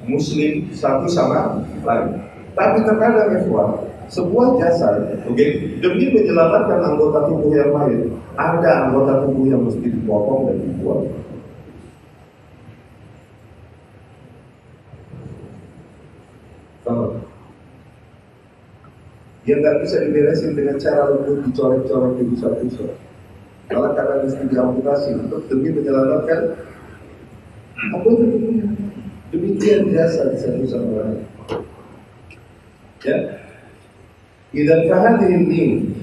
Muslim 0.07 0.71
satu 0.71 1.11
sama 1.11 1.67
lain. 1.83 2.23
Tapi 2.55 2.79
terkadang 2.87 3.43
ikhwan, 3.43 3.71
sebuah 4.09 4.61
jasa, 4.61 4.89
oke, 5.25 5.33
okay, 5.33 5.79
demi 5.81 6.13
menyelamatkan 6.13 6.81
anggota 6.83 7.29
tubuh 7.29 7.53
yang 7.53 7.73
lain, 7.73 8.13
ada 8.37 8.89
anggota 8.89 9.25
tubuh 9.25 9.45
yang 9.49 9.63
mesti 9.65 9.87
dipotong 9.89 10.51
dan 10.51 10.57
dibuang. 10.61 11.05
Sama. 16.85 17.07
Yang 19.45 19.59
nggak 19.61 19.77
bisa 19.85 19.97
diberesin 20.05 20.53
dengan 20.57 20.77
cara 20.81 21.03
lembut 21.13 21.45
dicorek-corek 21.49 22.13
di 22.17 22.25
pusat-pusat. 22.33 22.93
Kalau 23.69 23.97
karena 23.97 24.25
mesti 24.25 24.45
diamputasi 24.49 25.09
untuk 25.17 25.49
demi 25.49 25.73
menyelamatkan 25.73 26.41
anggota 27.81 28.11
tubuhnya. 28.21 28.67
Demikian 29.35 29.91
jasa 29.91 30.31
satu 30.39 30.63
sama 30.63 30.91
lain. 30.95 31.27
Ya. 33.03 33.34
إذا 34.55 34.77
فهذه 34.89 35.31
اللين 35.35 35.95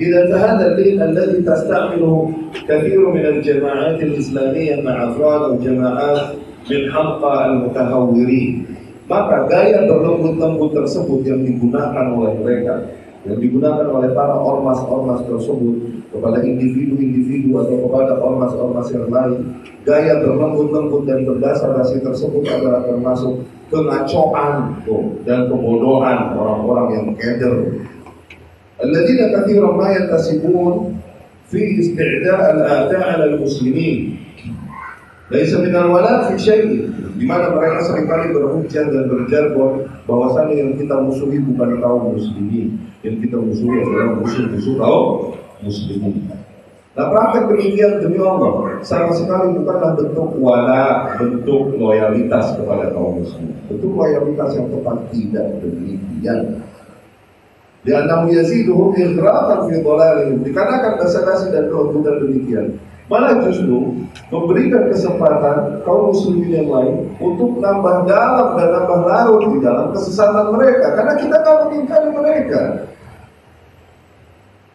إذا 0.00 0.20
فهذا 0.32 0.64
اللين 0.66 1.02
الذي 1.02 1.40
تستعمله 1.42 2.30
كثير 2.68 3.00
من 3.08 3.24
الجماعات 3.26 4.02
الإسلامية 4.02 4.82
مع 4.82 4.94
أفراد 5.08 5.40
أو 5.42 5.54
جماعات 5.56 6.26
من 6.70 6.80
حلقة 6.92 7.32
المتهورين. 7.46 8.54
maka 9.06 9.46
gaya 9.46 9.86
berlembut-lembut 9.86 10.74
tersebut 10.74 11.22
yang 11.22 11.46
digunakan 11.46 12.10
oleh 12.10 12.34
mereka 12.42 12.90
yang 13.26 13.38
digunakan 13.42 13.86
oleh 13.90 14.14
para 14.14 14.38
ormas-ormas 14.38 15.26
tersebut 15.26 16.06
kepada 16.14 16.46
individu-individu 16.46 17.58
atau 17.58 17.76
kepada 17.90 18.22
ormas-ormas 18.22 18.86
yang 18.94 19.10
lain 19.10 19.66
gaya 19.82 20.22
berlembut-lembut 20.22 21.10
dan 21.10 21.26
berdasar-dasar 21.26 21.98
tersebut 22.06 22.46
adalah 22.46 22.86
termasuk 22.86 23.42
kengacauan 23.66 24.78
dan 25.26 25.50
kebodohan 25.50 26.38
orang-orang 26.38 26.86
yang 26.94 27.06
keder. 27.18 27.82
Alladzina 28.78 29.34
katsiran 29.34 29.74
ma 29.74 29.90
yantasibun 29.90 30.94
fi 31.50 31.60
isti'da' 31.82 32.38
al-a'da' 32.54 33.00
'ala 33.02 33.24
al-muslimin. 33.34 34.22
Laisa 35.34 35.58
min 35.58 35.74
al-wala 35.74 36.30
fi 36.30 36.34
syai' 36.38 36.86
di 37.16 37.24
mana 37.24 37.56
mereka 37.56 37.80
sering 37.88 38.04
kali 38.04 38.36
berhujah 38.36 38.84
dan 38.92 39.08
berjargon 39.08 39.88
bahwasanya 40.04 40.54
yang 40.54 40.70
kita 40.76 40.96
musuhi 41.00 41.40
bukan 41.40 41.80
kaum 41.80 42.12
muslimin, 42.12 42.76
yang 43.00 43.16
kita 43.24 43.40
musuhi 43.40 43.76
adalah 43.80 44.20
musuh-musuh 44.20 44.74
kaum 44.76 45.04
muslimin. 45.64 46.28
Nah 46.96 47.12
praktek 47.12 47.52
demikian 47.52 48.00
demi 48.00 48.16
Allah 48.24 48.80
sama 48.80 49.12
sekali 49.12 49.52
bukanlah 49.52 50.00
bentuk 50.00 50.32
wala, 50.40 51.12
bentuk 51.20 51.76
loyalitas 51.76 52.56
kepada 52.56 52.88
kaum 52.92 53.20
muslim. 53.20 53.52
Bentuk 53.68 53.92
loyalitas 53.92 54.56
yang 54.56 54.72
tepat 54.72 54.96
tidak 55.12 55.60
demikian. 55.60 56.64
Di 57.84 57.92
anam 57.92 58.32
yaziduhum 58.32 58.96
igraqan 58.96 59.68
fi 59.68 59.74
dhalalihim. 59.84 60.40
Dikarenakan 60.42 60.92
basa-basi 60.98 61.52
dan 61.52 61.68
kelembutan 61.68 62.16
demikian. 62.18 62.66
Malah 63.11 63.43
justru 63.43 64.07
memberikan 64.31 64.87
kesempatan 64.87 65.83
kaum 65.83 66.15
muslimin 66.15 66.63
yang 66.63 66.69
lain 66.71 66.95
untuk 67.19 67.59
nambah 67.59 68.07
dalam 68.07 68.55
dan 68.55 68.67
nambah 68.71 68.99
larut 69.03 69.43
di 69.51 69.59
dalam 69.59 69.91
kesesatan 69.91 70.55
mereka. 70.55 70.95
Karena 70.95 71.13
kita 71.19 71.35
nggak 71.43 71.57
mengingkari 71.67 72.09
mereka. 72.15 72.61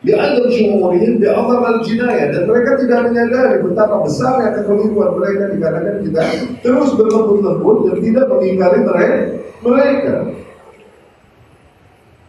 Diadam 0.04 0.46
syumurihim 0.52 1.18
bi'azam 1.18 1.66
al-jinayah 1.66 2.30
Dan 2.30 2.46
mereka 2.46 2.78
tidak 2.78 3.10
menyadari 3.10 3.58
betapa 3.58 4.06
besarnya 4.06 4.54
kekeliruan 4.54 5.18
mereka 5.18 5.50
Dikarenakan 5.50 5.98
kita 6.04 6.22
terus 6.62 6.94
berlembut-lembut 6.94 7.90
dan 7.90 7.96
tidak 8.04 8.26
mengingkari 8.30 8.80
mereka 9.64 10.14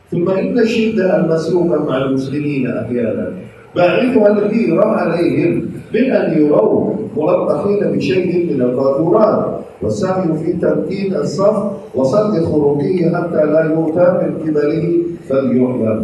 ثم 0.07 0.23
إن 0.29 0.59
الشدة 0.59 1.03
المسلوكة 1.19 1.83
مع 1.83 1.97
المسلمين 1.97 2.63
أحيانا 2.71 3.27
بعيثها 3.75 4.27
الكثيرة 4.27 4.85
عليهم 4.85 5.53
من 5.93 6.11
أن 6.11 6.37
يروا 6.37 6.93
ملطخين 7.17 7.79
بشيء 7.91 8.53
من 8.53 8.61
القاذورات 8.61 9.59
والسعي 9.81 10.33
في 10.43 10.53
تمكين 10.53 11.15
الصف 11.15 11.63
وصد 11.95 12.45
خروجه 12.45 13.15
حتى 13.15 13.45
لا 13.45 13.61
يؤتى 13.63 14.05
من 14.21 14.31
قبله 14.43 14.85
فليعلم 15.29 15.99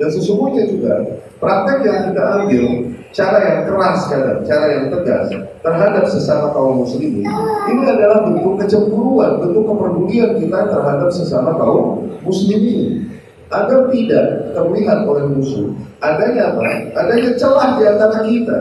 Dan 0.00 0.08
sesungguhnya 0.08 0.66
juga 0.66 0.98
praktek 1.38 1.84
yang 1.86 2.10
kita 2.10 2.22
ambil 2.42 2.64
cara 3.12 3.38
yang 3.44 3.60
keras 3.70 3.98
kadang, 4.10 4.40
cara 4.42 4.66
yang 4.72 4.84
tegas 4.88 5.30
terhadap 5.62 6.04
sesama 6.10 6.50
kaum 6.50 6.82
muslimin 6.82 7.28
ini 7.70 7.82
adalah 7.86 8.26
bentuk 8.26 8.56
kecemburuan, 8.58 9.38
bentuk 9.38 9.62
kepedulian 9.62 10.42
kita 10.42 10.58
terhadap 10.74 11.06
sesama 11.12 11.54
kaum 11.54 12.08
muslimin 12.24 13.04
agar 13.47 13.79
tidak 13.91 14.25
terlihat 14.51 14.99
oleh 15.07 15.25
musuh 15.31 15.71
adanya 16.03 16.51
apa? 16.51 16.61
Adanya 16.93 17.31
celah 17.39 17.69
di 17.79 17.83
antara 17.87 18.17
kita 18.27 18.59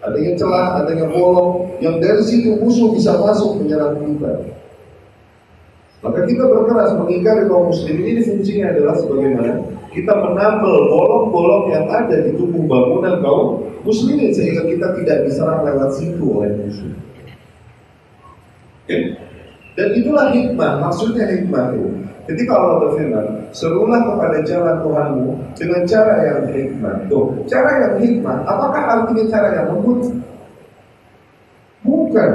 adanya 0.00 0.32
celah, 0.32 0.66
adanya 0.80 1.06
bolong 1.12 1.76
yang 1.84 2.00
dari 2.00 2.24
situ 2.24 2.56
musuh 2.56 2.88
bisa 2.96 3.20
masuk 3.20 3.60
menyerang 3.60 4.00
kita 4.00 4.32
maka 6.00 6.24
kita 6.24 6.48
berkeras 6.48 6.96
mengingkari 6.96 7.44
kaum 7.44 7.68
muslimin 7.68 8.16
ini 8.16 8.22
fungsinya 8.24 8.72
adalah 8.72 8.96
sebagaimana 8.96 9.52
kita 9.92 10.12
menambal 10.16 10.88
bolong-bolong 10.88 11.64
yang 11.76 11.86
ada 11.92 12.24
di 12.24 12.32
tubuh 12.40 12.64
bangunan 12.64 13.20
kaum 13.20 13.68
muslimin 13.84 14.32
sehingga 14.32 14.64
kita 14.64 14.96
tidak 14.96 15.28
diserang 15.28 15.60
lewat 15.60 15.92
situ 15.92 16.24
oleh 16.24 16.56
musuh. 16.56 16.94
Okay? 18.88 19.18
Dan 19.76 19.88
itulah 19.92 20.32
hikmah, 20.32 20.72
maksudnya 20.88 21.28
hikmah 21.36 21.76
itu. 21.76 21.88
Ketika 22.30 22.54
Allah 22.54 22.78
berfirman, 22.86 23.26
serulah 23.50 24.06
kepada 24.06 24.38
jalan 24.46 24.78
Tuhanmu 24.86 25.30
dengan 25.58 25.82
cara 25.82 26.14
yang 26.22 26.40
hikmah. 26.46 27.10
Tuh, 27.10 27.42
cara 27.50 27.70
yang 27.82 27.94
hikmah, 27.98 28.46
apakah 28.46 28.82
artinya 28.86 29.26
cara 29.26 29.48
yang 29.58 29.66
lembut? 29.74 30.14
Bukan. 31.82 32.30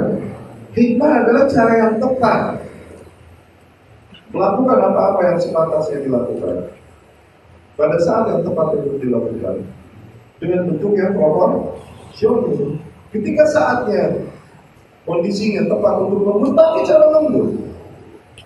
Hikmah 0.76 1.12
adalah 1.24 1.48
cara 1.48 1.72
yang 1.80 1.92
tepat 1.96 2.60
melakukan 4.36 4.78
apa-apa 4.84 5.20
yang 5.32 5.38
sepantasnya 5.40 6.04
dilakukan 6.04 6.68
pada 7.80 7.96
saat 7.96 8.28
yang 8.36 8.44
tepat 8.44 8.76
untuk 8.76 9.00
dilakukan 9.00 9.64
dengan 10.36 10.60
bentuk 10.68 10.92
yang 10.92 11.16
proporsional. 11.16 12.76
Ketika 13.16 13.48
saatnya 13.48 14.28
kondisinya 15.08 15.64
tepat 15.72 15.94
untuk 16.04 16.20
lembut, 16.20 16.52
tapi 16.52 16.84
cara 16.84 17.06
lembut. 17.16 17.65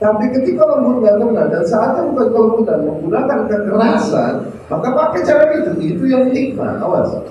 Tapi 0.00 0.24
ketika 0.32 0.64
lembut 0.64 1.04
nggak 1.04 1.16
kena 1.20 1.44
dan 1.52 1.62
saatnya 1.68 2.08
bukan 2.08 2.32
kelembutan 2.32 2.78
menggunakan 2.88 3.38
kekerasan, 3.52 4.34
maka 4.72 4.88
pakai 4.96 5.20
cara 5.28 5.44
itu. 5.60 5.72
Itu 5.76 6.04
yang 6.08 6.32
hikmah. 6.32 6.80
Awas. 6.80 7.20
Oke? 7.20 7.28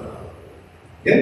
Okay? 1.01 1.19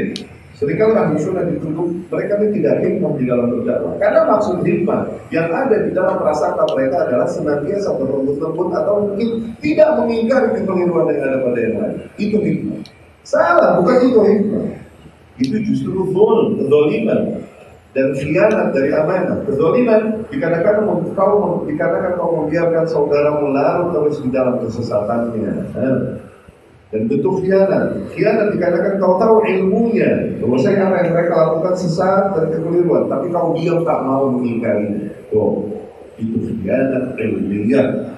Seringkali 0.57 0.89
ahli 0.97 1.21
sunnah 1.21 1.45
dituduh 1.47 1.85
mereka 2.09 2.41
ini 2.41 2.59
tidak 2.59 2.81
hikmah 2.83 3.11
di 3.15 3.23
dalam 3.29 3.47
berdakwah. 3.53 3.93
Karena 4.01 4.21
maksud 4.27 4.65
hikmah 4.65 4.99
yang 5.31 5.47
ada 5.53 5.75
di 5.87 5.93
dalam 5.95 6.17
prasangka 6.19 6.65
mereka 6.75 7.07
adalah 7.07 7.29
senantiasa 7.29 7.95
berlembut-lembut 7.95 8.69
atau 8.73 9.07
mungkin 9.07 9.53
tidak 9.63 9.89
mengingkari 10.01 10.57
kekeliruan 10.57 11.13
yang 11.13 11.23
ada 11.31 11.37
pada 11.45 11.59
yang 11.61 11.75
lain. 11.79 11.95
Itu 12.19 12.37
hikmah. 12.43 12.79
Salah, 13.23 13.79
bukan 13.79 13.95
itu 14.03 14.19
hikmah. 14.19 14.65
Itu 15.37 15.55
justru 15.61 16.09
zul, 16.11 16.57
kedoliman 16.59 17.46
dan 17.95 18.07
khianat 18.15 18.75
dari 18.75 18.91
amanah. 18.91 19.43
Kedoliman 19.47 20.27
dikarenakan 20.31 20.87
kau 21.15 21.63
dikarenakan 21.67 22.13
kau 22.19 22.31
membiarkan 22.43 22.85
saudaramu 22.87 23.55
larut 23.55 23.95
terus 23.95 24.19
di 24.23 24.29
dalam 24.31 24.59
kesesatannya. 24.63 25.53
Nah, 25.75 25.99
dan 26.87 27.01
bentuk 27.11 27.43
khianat. 27.43 27.99
Khianat 28.15 28.55
dikarenakan 28.55 28.95
kau 29.03 29.19
tahu 29.19 29.43
ilmunya, 29.43 30.39
saya 30.63 30.87
apa 30.87 31.03
yang 31.03 31.11
mereka 31.11 31.33
lakukan 31.35 31.75
sesat 31.75 32.31
dan 32.31 32.47
kekeliruan, 32.47 33.11
tapi 33.11 33.27
kau 33.27 33.51
diam 33.59 33.83
tak 33.83 33.99
mau 34.07 34.31
mengingkari. 34.31 35.11
Tuh, 35.27 35.67
itu 36.15 36.37
khianat 36.47 37.19
ilmiah. 37.19 38.15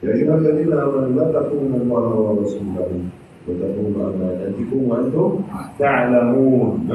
Ya 0.00 0.16
ayyuhalladzina 0.16 0.76
amanu 0.80 1.12
la 1.12 1.28
takunu 1.28 1.76
Allah 1.76 2.04
wa 2.16 2.32
rasulahu 2.40 3.04
wa 3.44 3.52
takunu 3.52 3.98
amanatikum 4.00 4.80
wa 4.88 4.96
antum 5.00 5.44
ta'lamun. 5.76 6.88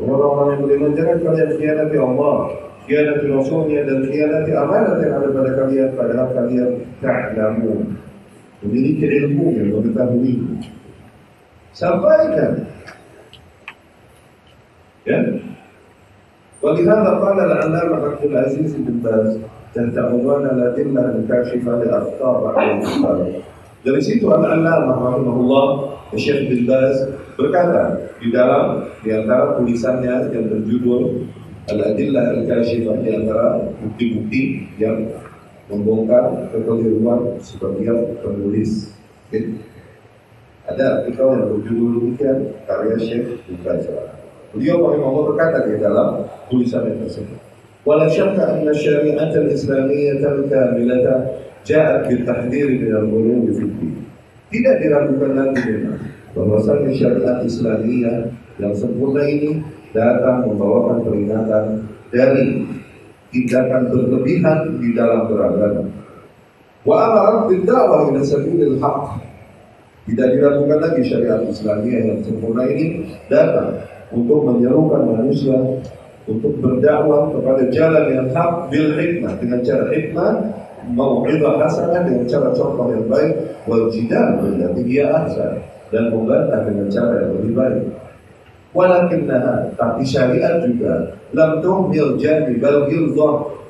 ونرى 0.00 0.46
ما 0.46 0.54
يقول 0.54 0.78
من 0.80 0.94
جرت 0.94 1.26
على 1.26 1.58
خيانة 1.58 2.04
الله 2.04 2.50
خيانة 2.86 3.22
العصوم 3.22 3.70
يدل 3.70 3.96
الخيانة 3.96 4.62
أمانة 4.62 5.14
على 5.14 5.24
الملكية 5.24 5.90
فلا 5.98 6.22
قليل 6.24 6.78
تعلمون 7.02 7.96
وذلك 8.62 9.04
علمون 9.04 9.72
وبتهويل 9.72 10.44
سبايكا 11.72 12.64
ولهذا 16.62 17.10
قال 17.10 17.40
العلامة 17.40 18.06
عبد 18.06 18.24
العزيز 18.24 18.74
بن 18.76 18.94
باز 18.98 19.40
تنتهون 19.74 20.46
أن 20.46 21.26
تكشف 21.28 21.68
الأخطار 21.68 22.56
أهل 22.58 22.78
الخلق 22.80 23.42
Dari 23.85 24.01
situ 24.01 24.25
Al-Allamah 24.25 24.97
rahimahullah 24.97 25.65
Syekh 26.17 26.49
bin 26.49 26.65
Baz 26.65 27.05
berkata 27.37 28.09
di 28.17 28.33
dalam 28.33 28.89
di 29.05 29.13
antara 29.13 29.61
tulisannya 29.61 30.33
yang 30.33 30.45
berjudul 30.49 31.29
Al-Adillah 31.69 32.39
Al-Kashifah 32.41 32.97
di 33.05 33.09
antara 33.13 33.61
bukti-bukti 33.77 34.41
yang 34.81 35.05
membongkar 35.69 36.49
kekeliruan 36.49 37.37
sebagian 37.41 38.17
penulis. 38.21 38.93
Okay. 39.29 39.57
Ada 40.65 41.05
artikel 41.05 41.29
yang 41.29 41.49
berjudul 41.53 41.89
demikian 42.01 42.37
karya 42.65 42.97
Syekh 42.97 43.45
bin 43.45 43.61
Baz. 43.61 43.85
Beliau 44.49 44.81
rahimahullah 44.81 45.25
berkata 45.29 45.57
di 45.69 45.77
dalam 45.77 46.25
tulisannya 46.49 47.05
tersebut. 47.05 47.45
ولا 47.85 48.09
شك 48.09 48.33
أن 48.33 48.65
الشريعة 48.65 49.29
الإسلامية 49.29 50.25
الكاملة 50.25 51.25
ja'at 51.66 52.08
bil 52.08 52.22
tahdiri 52.24 52.74
min 52.80 52.90
al-ghuluw 52.94 53.46
Tidak 54.50 54.74
diragukan 54.82 55.32
lagi 55.38 55.62
memang 55.62 56.00
bahwasanya 56.34 56.90
syariat 56.94 57.38
Islamiyah 57.42 58.18
yang 58.58 58.74
sempurna 58.74 59.22
ini 59.26 59.62
datang 59.90 60.46
membawakan 60.46 61.06
peringatan 61.06 61.64
dari 62.10 62.66
tindakan 63.30 63.90
berlebihan 63.90 64.58
di 64.82 64.90
dalam 64.94 65.30
beragama. 65.30 65.86
Wa 66.82 66.96
amarat 67.10 67.40
bid 67.50 67.62
da'wah 67.66 68.10
ila 68.10 68.20
sabilil 68.22 68.78
haqq. 68.82 69.22
Tidak 70.10 70.28
diragukan 70.34 70.78
lagi 70.82 71.02
syariat 71.06 71.46
Islamiyah 71.46 72.02
yang 72.10 72.20
sempurna 72.26 72.66
ini 72.66 73.06
datang 73.30 73.86
untuk 74.10 74.42
menyerukan 74.42 75.06
manusia 75.06 75.54
untuk 76.26 76.58
berdakwah 76.58 77.30
kepada 77.34 77.62
jalan 77.70 78.04
yang 78.10 78.28
hak 78.34 78.70
bil 78.70 78.98
hikmah 78.98 79.34
dengan 79.38 79.60
cara 79.62 79.86
hikmah 79.90 80.30
mau'idhah 80.88 81.60
hasanah 81.60 82.08
dengan 82.08 82.24
cara 82.24 82.48
contoh 82.56 82.86
yang 82.88 83.06
baik 83.10 83.60
wal 83.68 83.92
jidal 83.92 84.40
berarti 84.40 84.82
dia 84.86 85.04
ahsan 85.12 85.60
dan 85.90 86.14
membantah 86.14 86.64
dengan 86.64 86.86
cara 86.88 87.12
yang 87.26 87.30
lebih 87.36 87.52
baik. 87.58 87.84
Walakinnaha 88.70 89.74
tapi 89.74 90.06
syariat 90.06 90.62
juga 90.62 91.18
lam 91.34 91.58
tuhmil 91.58 92.14
jadi 92.22 92.54
bal 92.62 92.86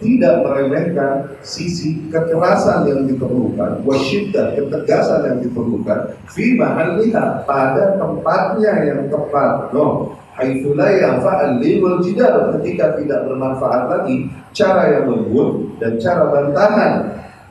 tidak 0.00 0.34
meremehkan 0.44 1.28
sisi 1.44 2.08
kekerasan 2.08 2.88
yang 2.88 3.04
diperlukan 3.04 3.84
wasyiddah 3.84 4.56
ketegasan 4.56 5.20
yang 5.28 5.38
diperlukan 5.44 6.16
fi 6.28 6.56
mahalliha 6.56 7.44
pada 7.48 7.96
tempatnya 7.96 8.72
yang 8.84 9.00
tepat. 9.08 9.72
No 9.72 10.19
haitsu 10.40 10.72
la 10.72 10.88
yanfa'al 10.88 11.60
wal 11.60 12.00
jidal 12.00 12.56
ketika 12.56 12.96
tidak 12.96 13.28
bermanfaat 13.28 13.92
lagi 13.92 14.32
cara 14.56 14.96
yang 14.96 15.12
lembut 15.12 15.76
dan 15.76 16.00
cara 16.00 16.32
bantahan 16.32 16.92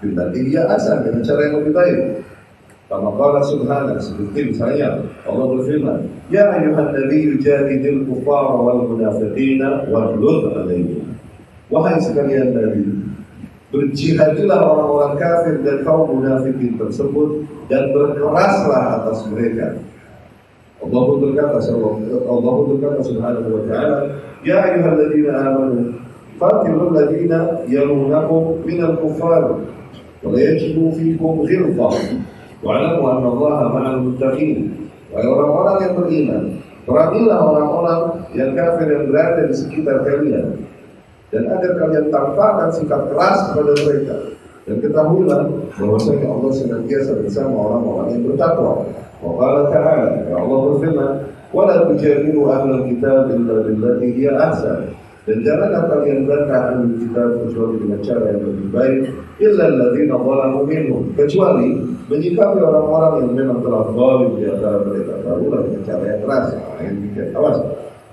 bila 0.02 0.34
dia 0.34 0.66
asal 0.74 1.06
dengan 1.06 1.22
cara 1.22 1.40
yang 1.46 1.56
lebih 1.62 1.74
baik 1.78 2.00
Kama 2.90 3.14
qala 3.14 3.38
subhanahu 3.46 4.02
seperti 4.02 4.50
misalnya 4.50 4.98
Allah 5.22 5.46
berfirman, 5.46 6.10
"Ya 6.34 6.50
ayuhan 6.50 6.90
nabi 6.90 7.38
jahidil 7.38 8.02
kufara 8.10 8.58
wal 8.58 8.82
munafiqina 8.90 9.86
waghlud 9.94 10.58
alaihim." 10.58 11.14
Wahai 11.70 12.02
sekalian 12.02 12.50
nabi, 12.58 12.90
berjihadilah 13.70 14.58
orang-orang 14.66 15.22
kafir 15.22 15.62
dan 15.62 15.86
kaum 15.86 16.18
munafikin 16.18 16.82
tersebut 16.82 17.46
dan 17.70 17.94
berkeraslah 17.94 19.06
atas 19.06 19.22
mereka. 19.30 19.78
Allah 20.80 21.02
pun 21.04 21.18
berkata 21.20 21.60
Allah 21.60 22.52
pun 22.56 22.66
berkata 22.76 23.00
subhanahu 23.04 23.50
wa 23.52 23.64
ta'ala 23.68 23.98
Ya 24.48 24.64
ayyuhalladzina 24.64 25.32
amanu 25.36 26.00
Fatilul 26.40 26.96
ladzina 26.96 27.68
yalunakum 27.68 28.64
minal 28.64 28.96
kufar 29.04 29.60
Wa 30.24 30.28
la 30.32 30.40
yajidu 30.40 30.96
fikum 30.96 31.44
ghilfah 31.44 31.96
Wa'alamu 32.64 33.02
anna 33.04 33.28
Allah 33.28 33.56
ma'al 33.76 34.00
muttaqin 34.08 34.88
Wahai 35.12 35.28
orang-orang 35.28 35.78
yang 35.84 35.94
beriman 36.00 36.44
Perangilah 36.88 37.40
orang-orang 37.44 38.02
yang 38.32 38.52
kafir 38.56 38.88
yang 38.88 39.06
berada 39.12 39.42
di 39.52 39.56
sekitar 39.56 40.08
kalian 40.08 40.64
Dan 41.28 41.44
agar 41.52 41.72
kalian 41.76 42.08
tampakkan 42.08 42.70
sikap 42.72 43.12
keras 43.12 43.52
kepada 43.52 43.72
mereka 43.84 44.39
dan 44.68 44.76
ketahuilah 44.84 45.42
bahwasanya 45.78 46.28
Allah 46.28 46.52
senantiasa 46.52 47.12
bersama 47.22 47.56
orang-orang 47.56 48.08
yang 48.16 48.24
bertakwa. 48.32 48.84
Wabala 49.20 49.68
ta'ala, 49.68 50.32
ya 50.32 50.36
Allah 50.40 50.58
berfirman, 50.72 51.12
Wala 51.50 51.90
tujadilu 51.90 52.46
kita 52.46 52.78
kitab 52.86 53.20
illa 53.34 53.56
billati 53.66 54.08
hiya 54.14 54.38
ahsan." 54.38 54.94
Dan 55.28 55.46
janganlah 55.46 55.86
kalian 55.94 56.26
berkah 56.26 56.74
ahlul 56.74 56.96
kitab 56.98 57.30
kecuali 57.46 57.76
dengan 57.86 58.00
cara 58.02 58.24
yang 58.34 58.42
lebih 58.50 58.68
baik, 58.74 59.00
illa 59.38 59.64
alladzina 59.70 60.16
zalamu 60.18 60.62
minhum. 60.66 61.04
Kecuali 61.14 61.70
menyikapi 62.10 62.58
orang-orang 62.66 63.14
yang 63.22 63.32
memang 63.38 63.60
telah 63.62 63.84
zalim 63.94 64.32
di 64.42 64.44
antara 64.50 64.78
mereka, 64.82 65.14
barulah 65.22 65.60
dengan 65.70 65.82
cara 65.86 66.04
yang 66.10 66.22
keras. 66.26 66.46
Yang 66.82 66.94
demikian. 66.98 67.28
awas. 67.38 67.58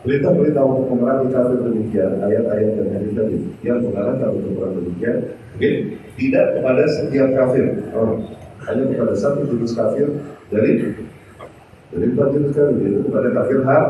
Berita-berita 0.04 0.60
untuk 0.62 0.86
memerangi 0.92 1.26
kafir 1.34 1.58
demikian, 1.66 2.12
ayat-ayat 2.20 2.70
dan 2.78 2.86
hadis 2.94 3.12
tadi 3.16 3.36
yang 3.64 3.78
mengarahkan 3.80 4.28
untuk 4.36 4.52
perang 4.54 4.74
demikian. 4.76 5.16
Oke, 5.18 5.56
okay? 5.56 5.74
Tidak 6.16 6.44
kepada 6.58 6.82
setiap 6.88 7.28
kafir. 7.36 7.66
Oh, 7.92 8.20
hanya 8.66 8.82
kepada 8.90 9.14
satu 9.14 9.46
jenis 9.46 9.72
kafir 9.76 10.08
dari 10.50 10.96
dari 11.94 12.06
empat 12.10 12.28
jenis 12.34 12.52
kafir 12.56 12.76
yaitu 12.82 13.00
kepada 13.06 13.28
kafir 13.30 13.58
hak 13.62 13.86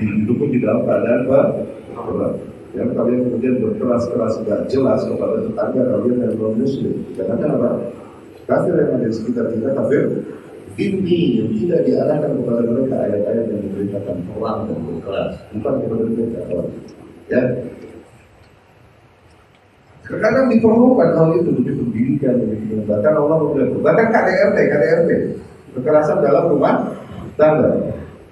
didukung 0.00 0.50
di 0.50 0.58
dalam 0.64 0.82
keadaan 0.88 1.20
perang 1.28 1.52
yang 2.74 2.90
kalian 2.90 3.30
kemudian 3.30 3.54
berkeras-keras 3.62 4.42
tidak 4.42 4.66
jelas 4.66 5.06
kepada 5.06 5.46
tetangga 5.46 5.82
kalian 5.94 6.26
yang 6.26 6.34
non 6.34 6.54
muslim. 6.58 6.94
Karena 7.14 7.46
apa? 7.54 7.70
Kafir 8.44 8.74
yang 8.74 8.90
ada 8.98 9.06
di 9.06 9.14
sekitar 9.14 9.46
kita 9.54 9.70
kafir. 9.78 10.02
Ini 10.74 11.18
yang 11.38 11.50
tidak 11.54 11.80
diarahkan 11.86 12.30
kepada 12.34 12.60
mereka 12.66 12.96
ayat-ayat 12.98 13.44
yang 13.46 13.62
memberitakan 13.62 14.16
perang 14.26 14.60
dan 14.66 14.78
berkeras 14.82 15.32
bukan 15.54 15.74
kepada 15.86 16.02
mereka 16.02 16.42
ya 17.30 17.42
Terkadang 20.04 20.52
diperlukan 20.52 21.16
hal 21.16 21.28
itu 21.40 21.48
demi 21.48 21.72
pendidikan, 21.72 22.36
demi 22.36 22.84
bahkan 22.84 23.16
Allah 23.16 23.36
berkata, 23.40 23.76
bahkan 23.80 24.06
KDRT, 24.12 24.58
KDRT, 24.68 25.10
kekerasan 25.72 26.20
dalam 26.20 26.52
rumah 26.52 26.92
tangga. 27.40 27.72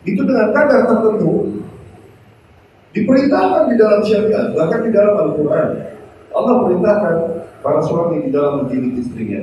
Itu 0.04 0.20
dengan 0.28 0.52
kadar 0.52 0.84
tertentu 0.84 1.62
diperintahkan 2.92 3.72
di 3.72 3.74
dalam 3.80 4.00
syariat, 4.04 4.52
bahkan 4.52 4.80
di 4.84 4.90
dalam 4.92 5.14
Al-Quran. 5.16 5.68
Allah 6.32 6.54
perintahkan 6.64 7.14
para 7.64 7.80
suami 7.80 8.28
di 8.28 8.30
dalam 8.34 8.64
mendidik 8.64 9.00
istrinya. 9.00 9.40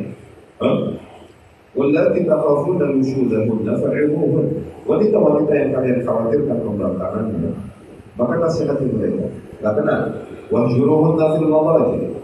Wallati 1.73 2.25
takhafuna 2.29 2.93
nusyuzahunna 2.93 3.73
fa'iduhun. 3.77 4.45
Wanita-wanita 4.85 5.53
yang 5.53 5.69
kalian 5.73 5.99
khawatirkan 6.01 6.57
pembangkangannya, 6.65 7.51
maka 8.19 8.35
nasihati 8.35 8.85
mereka. 8.91 9.31
Gak 9.63 9.73
kenal. 9.79 10.27
Wahjuruhunna 10.51 11.39
fil 11.39 11.47
mawajib 11.47 12.19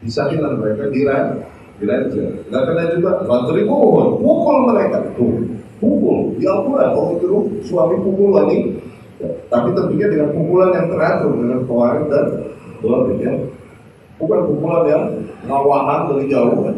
Pisahilah 0.00 0.56
mereka 0.56 0.88
diran, 0.88 1.44
diranja. 1.76 2.24
Gak 2.48 2.62
kena 2.68 2.84
juga, 2.96 3.12
fadribuhun, 3.28 4.16
pukul 4.20 4.56
mereka. 4.72 5.12
Tuh, 5.12 5.44
pukul. 5.76 6.40
Di 6.40 6.48
Al-Quran, 6.48 6.96
Allah 6.96 7.12
itu 7.20 7.60
suami 7.68 8.00
pukul 8.00 8.32
lagi. 8.32 8.80
Ya, 9.20 9.28
tapi 9.52 9.76
tentunya 9.76 10.08
dengan 10.08 10.32
pukulan 10.32 10.72
yang 10.72 10.88
teratur, 10.88 11.36
dengan 11.36 11.60
kawarin 11.68 12.08
dan 12.08 12.26
doa 12.80 13.12
ya. 13.20 13.32
Bukan 14.16 14.40
pukulan 14.52 14.84
yang 14.88 15.04
ngawahan 15.44 16.00
dari 16.12 16.24
jauh. 16.32 16.52
Bukan. 16.56 16.74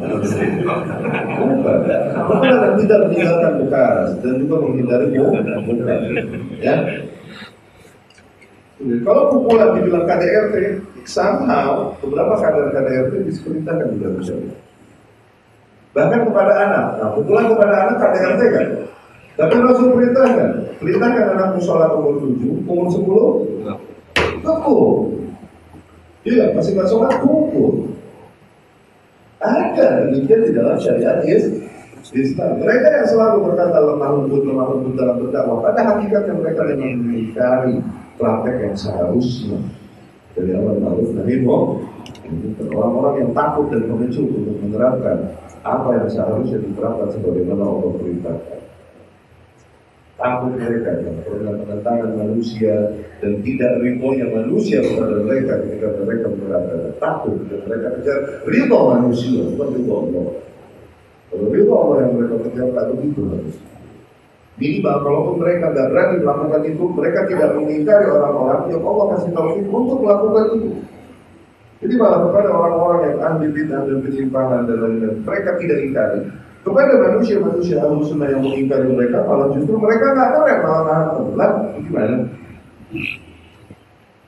Pukulan 2.26 2.58
yang 2.58 2.76
tidak 2.82 2.98
meninggalkan 3.06 3.52
bekas 3.62 4.06
dan 4.18 4.34
juga 4.42 4.54
menghindari 4.66 5.06
bukan. 5.14 5.42
Ya. 6.58 6.74
Kalau 8.82 9.22
pukulan 9.30 9.78
dibilang 9.78 10.04
KDRT, 10.10 10.54
somehow 11.06 11.94
beberapa 12.02 12.34
kader 12.38 12.74
KDRT 12.74 13.12
diperintahkan 13.30 13.86
di 13.94 13.98
dalam 14.02 14.20
syariat. 14.22 14.58
Bahkan 15.92 16.20
kepada 16.26 16.52
anak, 16.56 16.86
nah 16.98 17.08
pukulan 17.14 17.46
kepada 17.52 17.74
anak 17.86 17.96
KDRT 18.00 18.42
kan. 18.50 18.68
Tapi 19.32 19.54
Rasul 19.64 19.96
perintahkan, 19.96 20.48
perintahkan 20.82 21.24
anak 21.36 21.48
sholat 21.62 21.90
umur 21.94 22.20
7, 22.20 22.68
umur 22.68 22.86
10, 22.90 24.42
pukul. 24.42 24.90
Iya, 26.22 26.54
masih 26.54 26.74
nggak 26.74 26.90
sholat, 26.90 27.12
pukul. 27.22 27.92
Ada 29.42 30.06
demikian 30.06 30.46
di 30.46 30.50
dalam 30.54 30.78
syariat 30.78 31.18
Islam. 31.26 32.50
Mereka 32.60 32.86
yang 32.92 33.06
selalu 33.08 33.36
berkata 33.50 33.78
lemah 33.78 34.10
lembut, 34.10 34.42
lemah 34.42 34.66
lembut 34.74 34.94
dalam 34.98 35.16
berdakwah, 35.22 35.64
pada 35.64 35.80
hakikatnya 35.86 36.34
mereka 36.34 36.62
yang 36.74 36.98
mengingkari 36.98 37.78
praktek 38.22 38.56
yang 38.70 38.76
seharusnya 38.78 39.58
dari 40.38 40.54
awal 40.54 40.78
ma'ruf 40.78 41.10
nahi 41.18 41.42
orang-orang 42.70 43.14
yang 43.26 43.30
takut 43.34 43.66
dan 43.74 43.82
pengecut 43.90 44.30
untuk 44.30 44.56
menerapkan 44.62 45.34
apa 45.66 45.88
yang 45.98 46.08
seharusnya 46.08 46.62
diterapkan 46.62 47.10
sebagaimana 47.10 47.66
Allah 47.66 47.90
perintahkan 47.98 48.62
takut 50.22 50.54
mereka 50.54 50.90
yang 51.02 51.18
pernah 51.26 51.52
penentangan 51.58 52.10
manusia 52.14 52.74
dan 53.18 53.32
tidak 53.42 53.72
ridhonya 53.82 54.26
manusia 54.30 54.78
kepada 54.78 55.18
mereka 55.26 55.52
ketika 55.66 55.98
mereka 56.06 56.26
berada 56.38 56.78
takut 57.02 57.42
dan 57.50 57.60
mereka 57.66 57.88
kejar 57.98 58.18
ridho 58.46 58.78
manusia 58.86 59.42
bukan 59.50 59.68
ridho 59.74 59.94
Allah. 59.98 60.26
Kalau 61.32 61.48
itu 61.48 61.72
Allah 61.72 61.96
yang 62.06 62.12
mereka 62.14 62.36
kerjakan 62.44 62.86
begitu 62.94 63.20
harus. 63.24 63.56
Minimal 64.62 64.96
kalaupun 65.02 65.36
mereka 65.42 65.74
nggak 65.74 65.88
berani 65.90 66.16
melakukan 66.22 66.62
itu, 66.70 66.84
mereka 66.94 67.20
tidak 67.26 67.50
mengingkari 67.58 68.06
orang-orang 68.06 68.70
yang 68.70 68.82
Allah 68.86 69.06
kasih 69.18 69.30
taufik 69.34 69.66
untuk 69.66 69.98
melakukan 70.06 70.44
itu. 70.54 70.70
Jadi 71.82 71.94
malah 71.98 72.30
kepada 72.30 72.48
orang-orang 72.54 73.00
yang 73.10 73.18
ahli 73.26 73.46
bid'ah 73.50 73.82
dan 73.90 73.98
penyimpangan 74.06 74.70
dan 74.70 74.76
lain-lain, 74.78 75.18
mereka 75.26 75.50
tidak 75.58 75.78
ingkari. 75.82 76.20
Kepada 76.62 76.94
manusia-manusia 76.94 77.82
ahli 77.82 78.06
sunnah 78.06 78.28
yang 78.30 78.42
mengingkari 78.46 78.86
mereka, 78.86 79.26
kalau 79.26 79.50
justru 79.50 79.74
mereka 79.74 80.14
nggak 80.14 80.30
keren 80.30 80.58
malah 80.62 80.82
nahan 80.86 81.06
tenggelam, 81.10 81.52
gimana? 81.82 82.16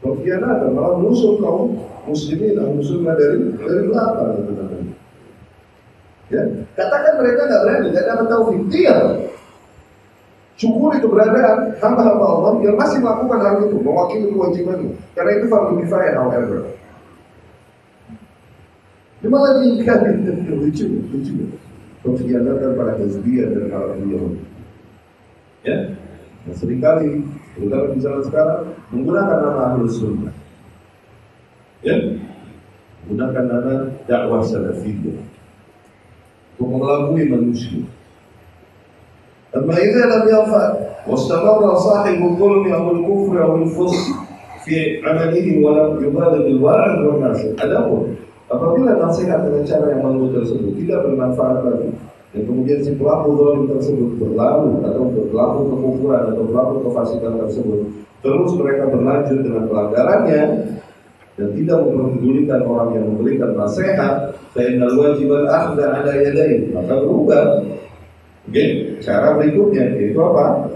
Pengkhianatan 0.02 0.70
malah 0.74 0.94
musuh 0.98 1.38
kaum 1.38 1.78
muslimin 2.10 2.58
ahli 2.58 2.82
sunnah 2.82 3.14
dari 3.14 3.38
dari 3.54 3.82
belakang 3.86 4.30
itu 4.34 4.50
namanya. 4.50 4.94
Ya, 6.34 6.42
katakan 6.74 7.22
mereka 7.22 7.40
nggak 7.46 7.62
berani, 7.62 7.86
nggak 7.94 8.06
dapat 8.10 8.26
taufik, 8.26 8.62
dia 8.66 8.96
Syukuri 10.54 11.02
keberadaan 11.02 11.74
hamba-hamba 11.82 12.26
Allah 12.30 12.52
yang 12.62 12.78
masih 12.78 13.02
melakukan 13.02 13.38
hal 13.42 13.54
itu, 13.66 13.76
mewakili 13.82 14.30
kewajibannya. 14.30 14.94
Karena 15.18 15.30
itu 15.34 15.46
fardu 15.50 15.72
kifayah, 15.82 16.14
however. 16.14 16.58
Dia 19.18 19.28
malah 19.32 19.52
diingkari, 19.58 20.10
lucu, 20.46 20.86
lucu. 21.10 21.34
Pengkhianatan 22.04 22.76
pada 22.76 23.00
hizbiyah 23.00 23.48
dan 23.50 23.66
hal 23.72 23.96
yang 23.96 24.36
Ya, 25.64 25.96
nah, 26.44 26.52
sering 26.52 26.84
kali, 26.84 27.24
terutama 27.56 27.96
di 27.96 28.04
zaman 28.04 28.20
sekarang, 28.28 28.68
menggunakan 28.92 29.38
nama 29.40 29.60
ahlus 29.72 29.96
sunnah. 29.96 30.36
Ya, 31.80 31.96
menggunakan 33.08 33.44
nama 33.48 33.74
dakwah 34.04 34.44
salafiyah 34.44 35.24
untuk 36.54 36.68
mengelabui 36.68 37.24
manusia 37.32 37.82
أما 39.55 39.73
إذا 39.73 40.05
لم 40.05 40.23
يفعل 40.27 40.73
واستمر 41.09 41.75
صاحب 41.75 42.25
الظلم 42.25 42.73
أو 42.73 42.91
الكفر 42.91 43.43
أو 43.43 43.55
الفسق 43.55 44.15
في 44.65 45.01
عمله 45.05 45.65
ولم 45.65 46.03
يبالغ 46.03 46.45
الواعظ 46.47 46.97
والناصح 47.05 47.57
adapun 47.57 48.13
apabila 48.49 48.97
nasihat 49.01 49.41
dengan 49.41 49.65
cara 49.65 49.85
yang 49.97 50.01
malu 50.05 50.29
tersebut 50.29 50.77
tidak 50.77 51.05
bermanfaat 51.05 51.65
lagi 51.65 51.89
dan 52.29 52.41
kemudian 52.45 52.79
si 52.85 52.93
pelaku 52.93 53.29
zalim 53.41 53.65
tersebut 53.73 54.09
berlalu 54.21 54.85
atau 54.85 55.03
berlaku 55.09 55.59
kekufuran 55.73 56.23
atau 56.29 56.43
berlaku 56.45 56.73
kefasikan 56.85 57.33
tersebut 57.41 57.79
terus 58.21 58.51
mereka 58.53 58.83
berlanjut 58.93 59.39
dengan 59.41 59.63
pelanggarannya 59.65 60.41
dan 61.39 61.47
tidak 61.55 61.79
memperdulikan 61.87 62.61
orang 62.67 62.89
yang 62.99 63.05
memberikan 63.09 63.55
nasihat 63.57 64.35
fainal 64.53 64.93
wajib 64.93 65.33
al-akhdha 65.33 65.85
ala 65.89 66.13
yadayhi 66.13 66.69
maka 66.69 66.93
berubah 67.01 67.43
Oke, 68.44 68.64
cara 69.00 69.40
berikutnya 69.40 69.96
yaitu 69.96 70.20
apa? 70.20 70.68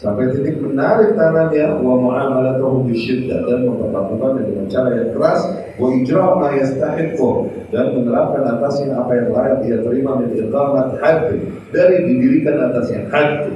Sampai 0.00 0.32
titik 0.32 0.56
menarik 0.64 1.12
tangannya 1.12 1.76
wa 1.84 2.00
muamalatuhu 2.00 2.88
bisyiddah 2.88 3.44
dan 3.44 3.68
memperlakukannya 3.68 4.48
dengan 4.48 4.66
cara 4.72 4.96
yang 4.96 5.12
keras 5.12 5.40
wa 5.76 5.92
ijra' 5.92 6.40
ma 6.40 6.48
yastahiqqu 6.56 7.30
dan 7.68 7.92
menerapkan 7.92 8.48
atasnya 8.48 8.96
apa 8.96 9.12
yang 9.12 9.28
layak 9.36 9.58
dia 9.60 9.76
terima 9.84 10.16
min 10.24 10.32
iqamat 10.32 10.96
hadd 11.04 11.36
dari 11.68 11.96
didirikan 12.08 12.72
atasnya 12.72 13.12
hadd 13.12 13.52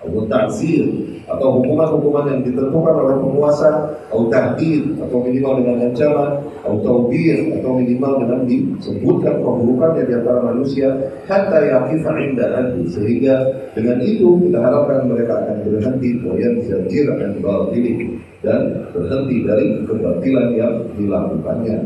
atau 0.00 0.24
ta'zir 0.24 0.88
atau 1.29 1.61
hukuman-hukuman 1.61 2.25
yang 2.31 2.41
ditentukan 2.41 2.95
oleh 2.95 3.15
penguasa 3.21 3.95
atau 4.09 4.27
tahdid 4.27 4.97
atau 4.97 5.17
minimal 5.21 5.61
dengan 5.61 5.75
ancaman 5.89 6.31
atau 6.65 6.77
taubir 6.81 7.37
atau 7.61 7.71
minimal 7.77 8.13
dengan 8.25 8.39
disebutkan 8.49 9.35
keburukannya 9.39 10.03
di 10.09 10.13
antara 10.17 10.39
manusia 10.41 10.87
hatta 11.29 11.59
yaqifa 11.61 12.11
inda 12.17 12.45
anhu 12.57 12.83
sehingga 12.89 13.35
dengan 13.77 14.01
itu 14.01 14.27
kita 14.49 14.57
harapkan 14.57 15.05
mereka 15.05 15.45
akan 15.45 15.57
berhenti 15.63 16.09
wayan 16.25 16.59
zajir 16.65 17.07
dan 17.15 17.37
batili 17.39 18.17
dan 18.41 18.89
berhenti 18.95 19.37
dari 19.45 19.65
kebatilan 19.85 20.47
yang 20.55 20.73
dilakukannya 20.95 21.77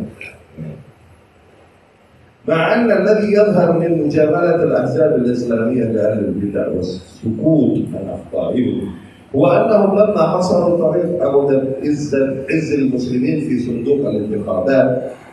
مع 2.48 2.76
أن 2.76 2.92
الذي 2.92 3.32
يظهر 3.32 3.80
من 3.80 4.04
مجاملة 4.04 4.64
الأحزاب 4.64 5.16
الإسلامية 5.16 5.84
لأهل 5.84 6.20
البدع 6.20 6.68
والسكوت 6.68 7.78
عن 7.96 8.06
أخطائهم 8.10 8.92
هو 9.36 9.48
أنهم 9.48 9.98
لما 9.98 10.24
حصلوا 10.38 10.78
طريق 10.78 11.24
أو 11.24 11.50
عز 11.84 12.16
عز 12.50 12.74
المسلمين 12.74 13.40
في 13.50 13.60
صندوق 13.60 14.10
الانتخابات 14.10 14.88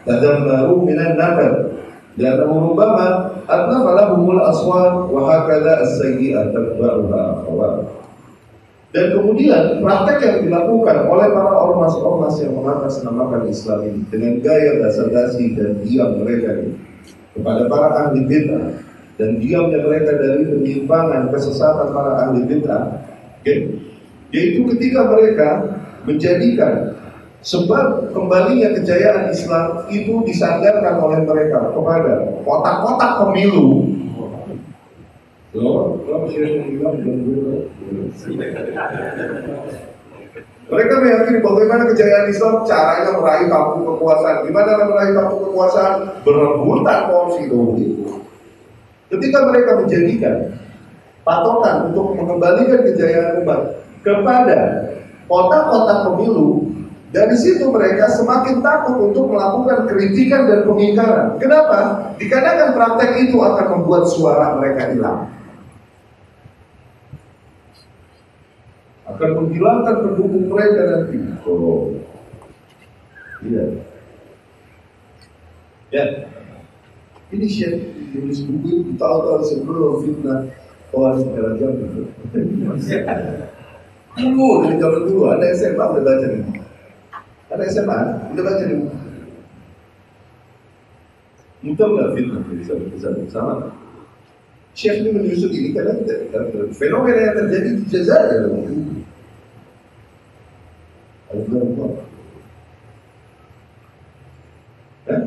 تذمروا 0.07 0.82
من 0.84 0.99
النكد 1.01 1.55
لأنه 2.16 2.70
ربما 2.70 3.30
أتلف 3.49 3.84
لهم 4.01 4.30
الأصوات 4.30 5.11
وهكذا 5.11 5.80
السيئة 5.82 6.45
تتبعها 6.45 7.43
أخوات 7.43 7.78
Dan 8.91 9.14
kemudian 9.14 9.78
praktek 9.86 10.18
yang 10.18 10.38
dilakukan 10.51 11.07
oleh 11.07 11.30
para 11.30 11.62
ormas-ormas 11.62 12.34
yang 12.43 12.59
mengatasnamakan 12.59 13.47
Islam 13.47 13.86
ini 13.86 14.03
dengan 14.11 14.43
gaya 14.43 14.82
basa-basi 14.82 15.55
dan 15.55 15.78
diam 15.86 16.18
mereka 16.18 16.59
ini 16.59 16.74
kepada 17.30 17.70
para 17.70 17.88
ahli 17.95 18.26
bid'ah 18.26 18.82
dan 19.14 19.38
diamnya 19.38 19.86
mereka 19.86 20.18
dari 20.18 20.43
penyimpangan 20.43 21.30
kesesatan 21.30 21.95
para 21.95 22.18
ahli 22.18 22.43
bid'ah 22.51 22.99
okay? 23.47 23.78
yaitu 24.34 24.65
ketika 24.73 25.05
mereka 25.09 25.49
menjadikan 26.05 26.97
sebab 27.45 28.09
kembalinya 28.09 28.73
kejayaan 28.73 29.30
Islam 29.30 29.86
itu 29.93 30.26
disandarkan 30.26 30.97
oleh 30.97 31.21
mereka 31.21 31.69
kepada 31.69 32.41
kotak-kotak 32.41 33.11
pemilu 33.21 33.86
mereka 40.65 40.93
meyakini 40.99 41.39
bagaimana 41.39 41.84
kejayaan 41.93 42.28
Islam 42.28 42.65
caranya 42.65 43.13
meraih 43.13 43.47
kampung 43.47 43.86
kekuasaan. 43.86 44.49
Gimana 44.49 44.84
meraih 44.84 45.13
kampung 45.13 45.41
kekuasaan? 45.47 45.95
Berebutan 46.26 46.99
porsi 47.07 47.47
dulu. 47.47 47.78
Ketika 49.13 49.47
mereka 49.47 49.80
menjadikan 49.80 50.36
patokan 51.21 51.93
untuk 51.93 52.17
mengembalikan 52.17 52.82
kejayaan 52.84 53.45
umat 53.45 53.84
kepada 54.06 54.60
kota-kota 55.26 56.14
pemilu, 56.14 56.70
dari 57.10 57.34
situ 57.34 57.66
mereka 57.74 58.06
semakin 58.14 58.62
takut 58.62 59.10
untuk 59.10 59.34
melakukan 59.34 59.89
kritikan 59.89 60.45
dan 60.45 60.62
pengingkaran. 60.70 61.41
Kenapa? 61.41 62.14
Dikarenakan 62.22 62.78
praktek 62.78 63.12
itu 63.26 63.41
akan 63.41 63.68
membuat 63.82 64.06
suara 64.06 64.62
mereka 64.62 64.93
hilang. 64.93 65.34
akan 69.16 69.30
menghilangkan 69.38 69.95
pendukung 70.03 70.45
mereka 70.51 70.82
nanti. 70.91 71.18
Oh, 71.47 71.95
iya. 73.45 73.64
Ya, 75.93 76.06
ini 77.32 77.47
Syekh 77.47 77.95
tulis 78.12 78.43
buku 78.43 78.84
itu 78.84 78.91
tahu-tahu 78.99 79.39
sebelum 79.45 80.03
fitnah 80.03 80.51
Khawarij 80.91 81.32
Darajat 81.32 81.74
itu. 81.80 82.03
Dulu 84.16 84.63
dari 84.63 84.76
zaman 84.80 85.01
dulu 85.11 85.22
ada 85.28 85.45
SMA 85.51 85.84
udah 85.84 86.03
baca 86.03 86.26
nih. 86.32 86.43
Ada 87.51 87.63
SMA 87.68 87.99
udah 88.32 88.43
baca 88.47 88.63
nih. 88.63 88.80
Mudah 91.66 91.88
nggak 91.89 92.09
fitnah 92.16 92.41
bisa 92.47 92.74
sama. 93.28 93.74
Syekh 94.76 95.07
ini 95.07 95.09
menyusut 95.16 95.51
ini 95.55 95.72
karena 95.72 95.95
fenomena 96.76 97.32
yang 97.32 97.36
terjadi 97.39 97.70
di 97.80 97.84
Jazair 97.88 98.43
Allah 101.32 101.91
ya? 105.07 105.18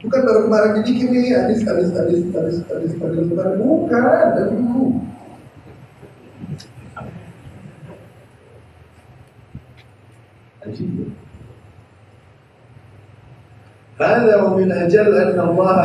Bukan 0.00 0.20
baru 0.24 0.40
kemarin 0.48 0.70
dibikin 0.80 1.08
nih 1.12 1.36
kemarin 3.28 3.54
bukan 3.60 4.28
dari 4.32 4.52
dulu. 4.56 5.09
عجيب 10.70 11.08
هذا 14.00 14.42
ومن 14.42 14.72
أجل 14.72 15.14
أن 15.14 15.40
الله 15.40 15.76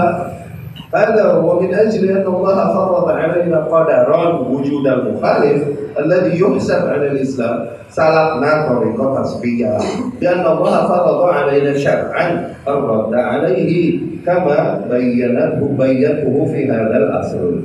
هذا 0.96 1.34
ومن 1.34 1.74
أجل 1.74 2.10
أن 2.10 2.26
الله 2.28 2.74
فرض 2.74 3.10
علينا 3.10 3.58
قدرا 3.60 4.40
وجود 4.40 4.88
المخالف 4.88 5.64
الذي 6.00 6.40
يحسب 6.40 6.82
على 6.88 7.08
الإسلام. 7.12 7.66
سلكنا 7.90 8.68
طريقة 8.68 9.22
تصفية 9.22 9.78
لأن 10.22 10.46
الله 10.46 10.88
فرض 10.88 11.22
علينا 11.22 11.78
شرعا 11.78 12.54
الرد 12.68 13.14
عليه 13.14 14.00
كما 14.26 14.82
بينته 14.90 15.76
بينته 15.80 16.46
في 16.46 16.72
هذا 16.72 16.98
الأصل 16.98 17.62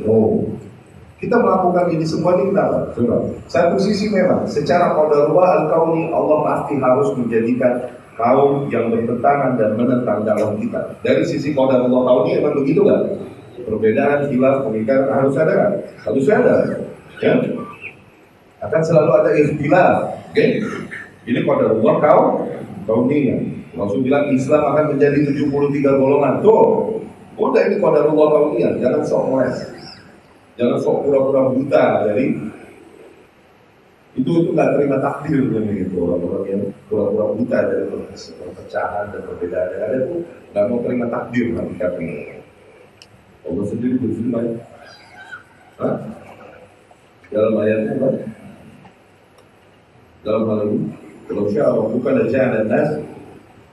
Kita 1.21 1.37
melakukan 1.37 1.93
ini 1.93 2.05
semua 2.09 2.33
ini 2.41 2.49
kenapa? 2.49 2.97
Satu 3.45 3.77
sisi 3.77 4.09
memang 4.09 4.49
secara 4.49 4.97
qadarullah 4.97 5.69
al-kauni 5.69 6.09
Allah 6.09 6.39
pasti 6.49 6.81
harus 6.81 7.13
menjadikan 7.13 7.93
kaum 8.17 8.73
yang 8.73 8.89
bertentangan 8.89 9.61
dan 9.61 9.77
menentang 9.77 10.25
dakwah 10.25 10.57
kita. 10.57 10.97
Dari 11.05 11.21
sisi 11.29 11.53
qadarullah 11.53 12.09
kauni 12.09 12.41
memang 12.41 12.57
begitu 12.65 12.89
kan? 12.89 13.05
Perbedaan 13.61 14.33
khilaf 14.33 14.65
pemikiran 14.65 15.13
harus 15.13 15.37
ada, 15.37 15.85
harus 16.09 16.27
ada. 16.33 16.57
Ya. 17.21 17.37
Akan 18.65 18.81
selalu 18.81 19.11
ada 19.21 19.31
ikhtilaf. 19.37 19.97
Oke? 20.33 20.33
Okay? 20.33 20.49
Ini 21.29 21.45
pada 21.45 21.69
Allah 21.69 21.95
kau 22.01 22.21
kau 22.89 23.05
ini 23.13 23.61
Langsung 23.77 24.03
bilang 24.03 24.33
Islam 24.35 24.63
akan 24.75 24.97
menjadi 24.97 25.31
73 25.31 26.01
golongan. 26.01 26.43
Tuh, 26.43 26.99
udah 27.39 27.63
ini 27.71 27.77
pada 27.79 28.09
Allah 28.09 28.29
ini 28.51 28.67
Jangan 28.83 29.03
sok 29.07 29.25
mes. 29.39 29.57
Jangan 30.61 30.77
sok 30.77 31.09
pura-pura 31.09 31.49
buta. 31.57 31.85
Jadi 32.13 32.25
itu 34.21 34.31
itu 34.45 34.51
nggak 34.53 34.77
terima 34.77 35.01
takdir 35.01 35.41
namanya 35.49 35.73
gitu. 35.81 35.95
Orang-orang 36.05 36.45
yang 36.53 36.63
pura-pura 36.93 37.25
buta 37.33 37.59
dari 37.65 37.85
perpecahan 38.13 39.05
dan 39.09 39.21
perbedaan 39.25 39.69
yang 39.73 39.83
ada 39.89 39.97
itu 40.05 40.17
nggak 40.53 40.65
mau 40.69 40.79
terima 40.85 41.07
takdir 41.09 41.47
hakikatnya 41.57 42.43
Allah 43.47 43.65
sendiri 43.71 43.97
berfirman 44.03 44.47
dalam 47.31 47.55
ayatnya 47.57 47.93
apa? 47.97 48.09
dalam 50.21 50.43
hal 50.45 50.61
ini 50.69 50.93
kalau 51.25 51.45
sya'a 51.49 51.73
bukan 51.89 52.13
ada 52.21 52.25
jalan 52.29 52.67
nas. 52.69 52.91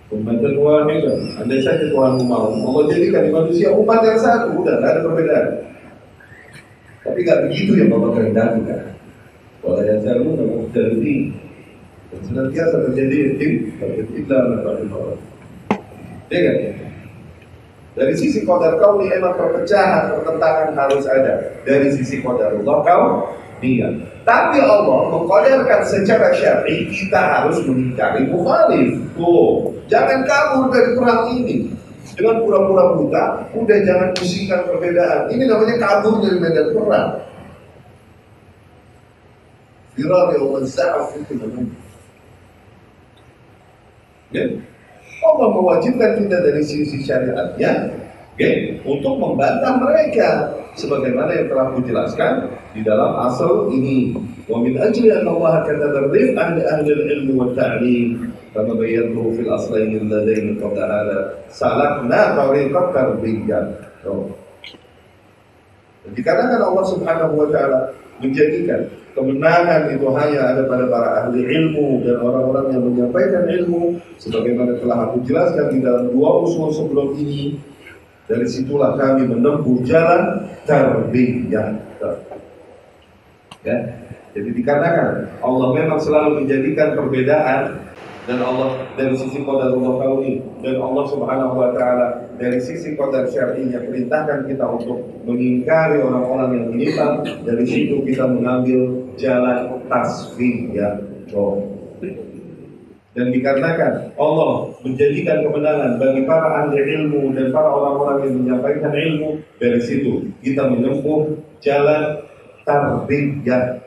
Ummatan 0.07 0.55
wahidah 0.63 1.43
andai 1.43 1.59
saja 1.59 1.91
Tuhan 1.91 2.23
mau 2.31 2.47
Allah 2.47 2.83
jadikan 2.95 3.27
manusia 3.27 3.75
umat 3.75 3.99
yang 4.07 4.15
satu. 4.15 4.55
Udah 4.63 4.79
nggak 4.79 4.91
ada 4.95 5.01
perbedaan 5.03 5.47
tapi 7.07 7.19
nggak 7.23 7.39
begitu 7.47 7.71
yang 7.79 7.89
Bapak 7.95 8.11
kehendaki 8.19 8.61
kan 8.67 8.83
Wala 9.63 9.81
yazaluna 9.83 10.43
mukhtalifin 10.43 11.33
dan 12.11 12.19
senantiasa 12.23 12.75
terjadi 12.87 13.39
tim 13.39 13.53
terjadilah 13.79 14.41
masalah 14.53 15.15
Ya 16.27 16.39
kan? 16.43 16.57
Dari 17.97 18.13
sisi 18.13 18.45
kodar 18.45 18.77
kau 18.77 19.01
ini 19.01 19.09
emang 19.09 19.33
perpecahan, 19.33 20.13
pertentangan 20.13 20.69
harus 20.77 21.07
ada. 21.09 21.57
Dari 21.65 21.89
sisi 21.89 22.21
kodar 22.21 22.53
Allah 22.53 22.77
kau 22.85 23.03
niat. 23.57 24.21
Tapi 24.21 24.61
Allah 24.61 25.09
mengkodarkan 25.09 25.81
secara 25.87 26.29
syar'i 26.35 26.91
kita 26.93 27.17
harus 27.17 27.57
mengingkari 27.65 28.29
mukhalif. 28.29 29.01
Tuh, 29.17 29.73
jangan 29.89 30.27
kabur 30.29 30.69
dari 30.69 30.93
perang 30.93 31.23
ini. 31.41 31.73
Dengan 32.17 32.41
pura-pura 32.41 32.97
buta, 32.97 33.25
udah 33.53 33.77
jangan 33.85 34.09
pusingkan 34.17 34.65
perbedaan. 34.65 35.29
Ini 35.29 35.43
namanya 35.45 35.75
kabur 35.77 36.17
dari 36.25 36.37
medan 36.41 36.73
perang. 36.73 37.09
Firar 39.93 40.33
yang 40.33 40.65
za'af 40.65 41.13
itu 41.13 41.33
namanya. 41.37 41.77
Ya. 44.33 44.45
Allah 45.21 45.47
mewajibkan 45.53 46.17
kita 46.25 46.37
dari 46.41 46.61
sisi 46.65 47.05
syariatnya 47.05 47.93
okay, 48.37 48.81
untuk 48.85 49.17
membantah 49.17 49.77
mereka 49.81 50.29
sebagaimana 50.77 51.33
yang 51.33 51.47
telah 51.49 51.67
kujelaskan 51.73 52.33
di 52.71 52.81
dalam 52.85 53.17
asal 53.25 53.67
ini. 53.73 54.13
Wa 54.45 54.61
min 54.61 54.77
ajli 54.77 55.09
anna 55.11 55.33
Allah 55.33 55.65
kataba 55.65 56.07
rif 56.13 56.31
ahli 56.37 56.61
ahli 56.63 56.91
ilmi 56.93 57.33
wa 57.35 57.49
ta'lim. 57.57 58.31
Kama 58.53 58.77
bayyanahu 58.77 59.35
fil 59.35 59.51
aslain 59.51 59.91
alladaini 59.97 60.55
qabla 60.61 60.85
hada 60.85 61.19
salakna 61.51 62.33
tariqat 62.33 62.85
tarbiyyah 62.89 63.65
so. 64.01 64.33
dikarenakan 66.15 66.63
Allah 66.71 66.85
subhanahu 66.87 67.33
wa 67.35 67.47
ta'ala 67.51 67.91
menjadikan 68.23 68.87
kemenangan 69.13 69.91
itu 69.91 70.07
hanya 70.13 70.55
ada 70.55 70.61
pada 70.65 70.85
para 70.87 71.07
ahli 71.25 71.43
ilmu 71.43 72.05
dan 72.05 72.17
orang-orang 72.21 72.65
yang 72.71 72.83
menyampaikan 72.85 73.43
ilmu. 73.49 73.99
Sebagaimana 74.17 74.79
telah 74.81 75.11
aku 75.11 75.21
jelaskan 75.27 75.73
di 75.73 75.79
dalam 75.83 76.09
dua 76.13 76.41
usul 76.45 76.73
sebelum 76.73 77.17
ini 77.19 77.57
dari 78.27 78.47
situlah 78.47 78.99
kami 78.99 79.23
menempuh 79.23 79.81
jalan 79.87 80.51
tarbiyah 80.67 81.79
ya 83.63 83.77
jadi 84.35 84.49
dikatakan 84.53 85.31
Allah 85.41 85.67
memang 85.73 85.97
selalu 85.97 86.43
menjadikan 86.43 86.93
perbedaan 86.93 87.87
dan 88.27 88.43
Allah 88.43 88.83
dari 88.99 89.15
sisi 89.15 89.39
qadar 89.47 89.71
Allah 89.71 89.93
kauni 90.03 90.43
dan 90.59 90.83
Allah 90.83 91.03
Subhanahu 91.07 91.55
wa 91.55 91.71
taala 91.71 92.27
dari 92.35 92.59
sisi 92.59 92.99
qadar 92.99 93.31
syar'inya 93.31 93.79
perintahkan 93.87 94.51
kita 94.51 94.67
untuk 94.67 94.99
mengingkari 95.23 96.03
orang-orang 96.03 96.49
yang 96.59 96.65
menyimpang 96.75 97.23
dari 97.47 97.63
situ 97.63 98.03
kita 98.03 98.27
mengambil 98.27 99.07
jalan 99.15 99.79
tasfiyah 99.87 100.99
ya. 101.31 101.35
oh. 101.39 101.76
Dan 103.17 103.33
dikarenakan 103.33 104.13
Allah 104.13 104.77
menjadikan 104.85 105.41
kemenangan 105.41 105.97
bagi 105.97 106.21
para 106.29 106.47
ahli 106.61 106.77
ilmu 106.77 107.33
dan 107.33 107.49
para 107.49 107.65
orang-orang 107.73 108.29
yang 108.29 108.35
menyampaikan 108.45 108.93
ilmu. 108.93 109.41
Dari 109.57 109.81
situ 109.81 110.29
kita 110.45 110.69
menempuh 110.69 111.41
jalan 111.57 112.21
tarbiyah. 112.61 113.81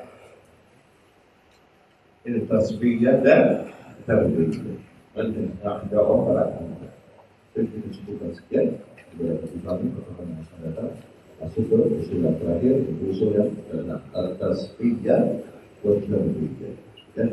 Ini 2.26 2.42
tasbiyah 2.50 3.22
dan 3.22 3.70
tarbiyah. 4.02 4.82
Ada 5.14 5.98
orang 6.02 6.50
dan 7.54 7.64
kita 7.70 7.88
cukupkan 8.02 8.34
sekian. 8.34 8.66
Beberapa 9.14 9.46
kami 9.46 9.94
pertemuan 9.94 10.42
akan 10.42 10.58
datang. 10.66 10.92
Masuk 11.38 11.70
ke 11.70 11.78
usul 12.02 12.18
yang 12.26 12.34
terakhir 12.42 12.74
usul 13.06 13.30
yang 13.38 13.50
atas 14.10 14.74
tiga 14.74 15.38
buat 15.80 16.02
dan 17.14 17.28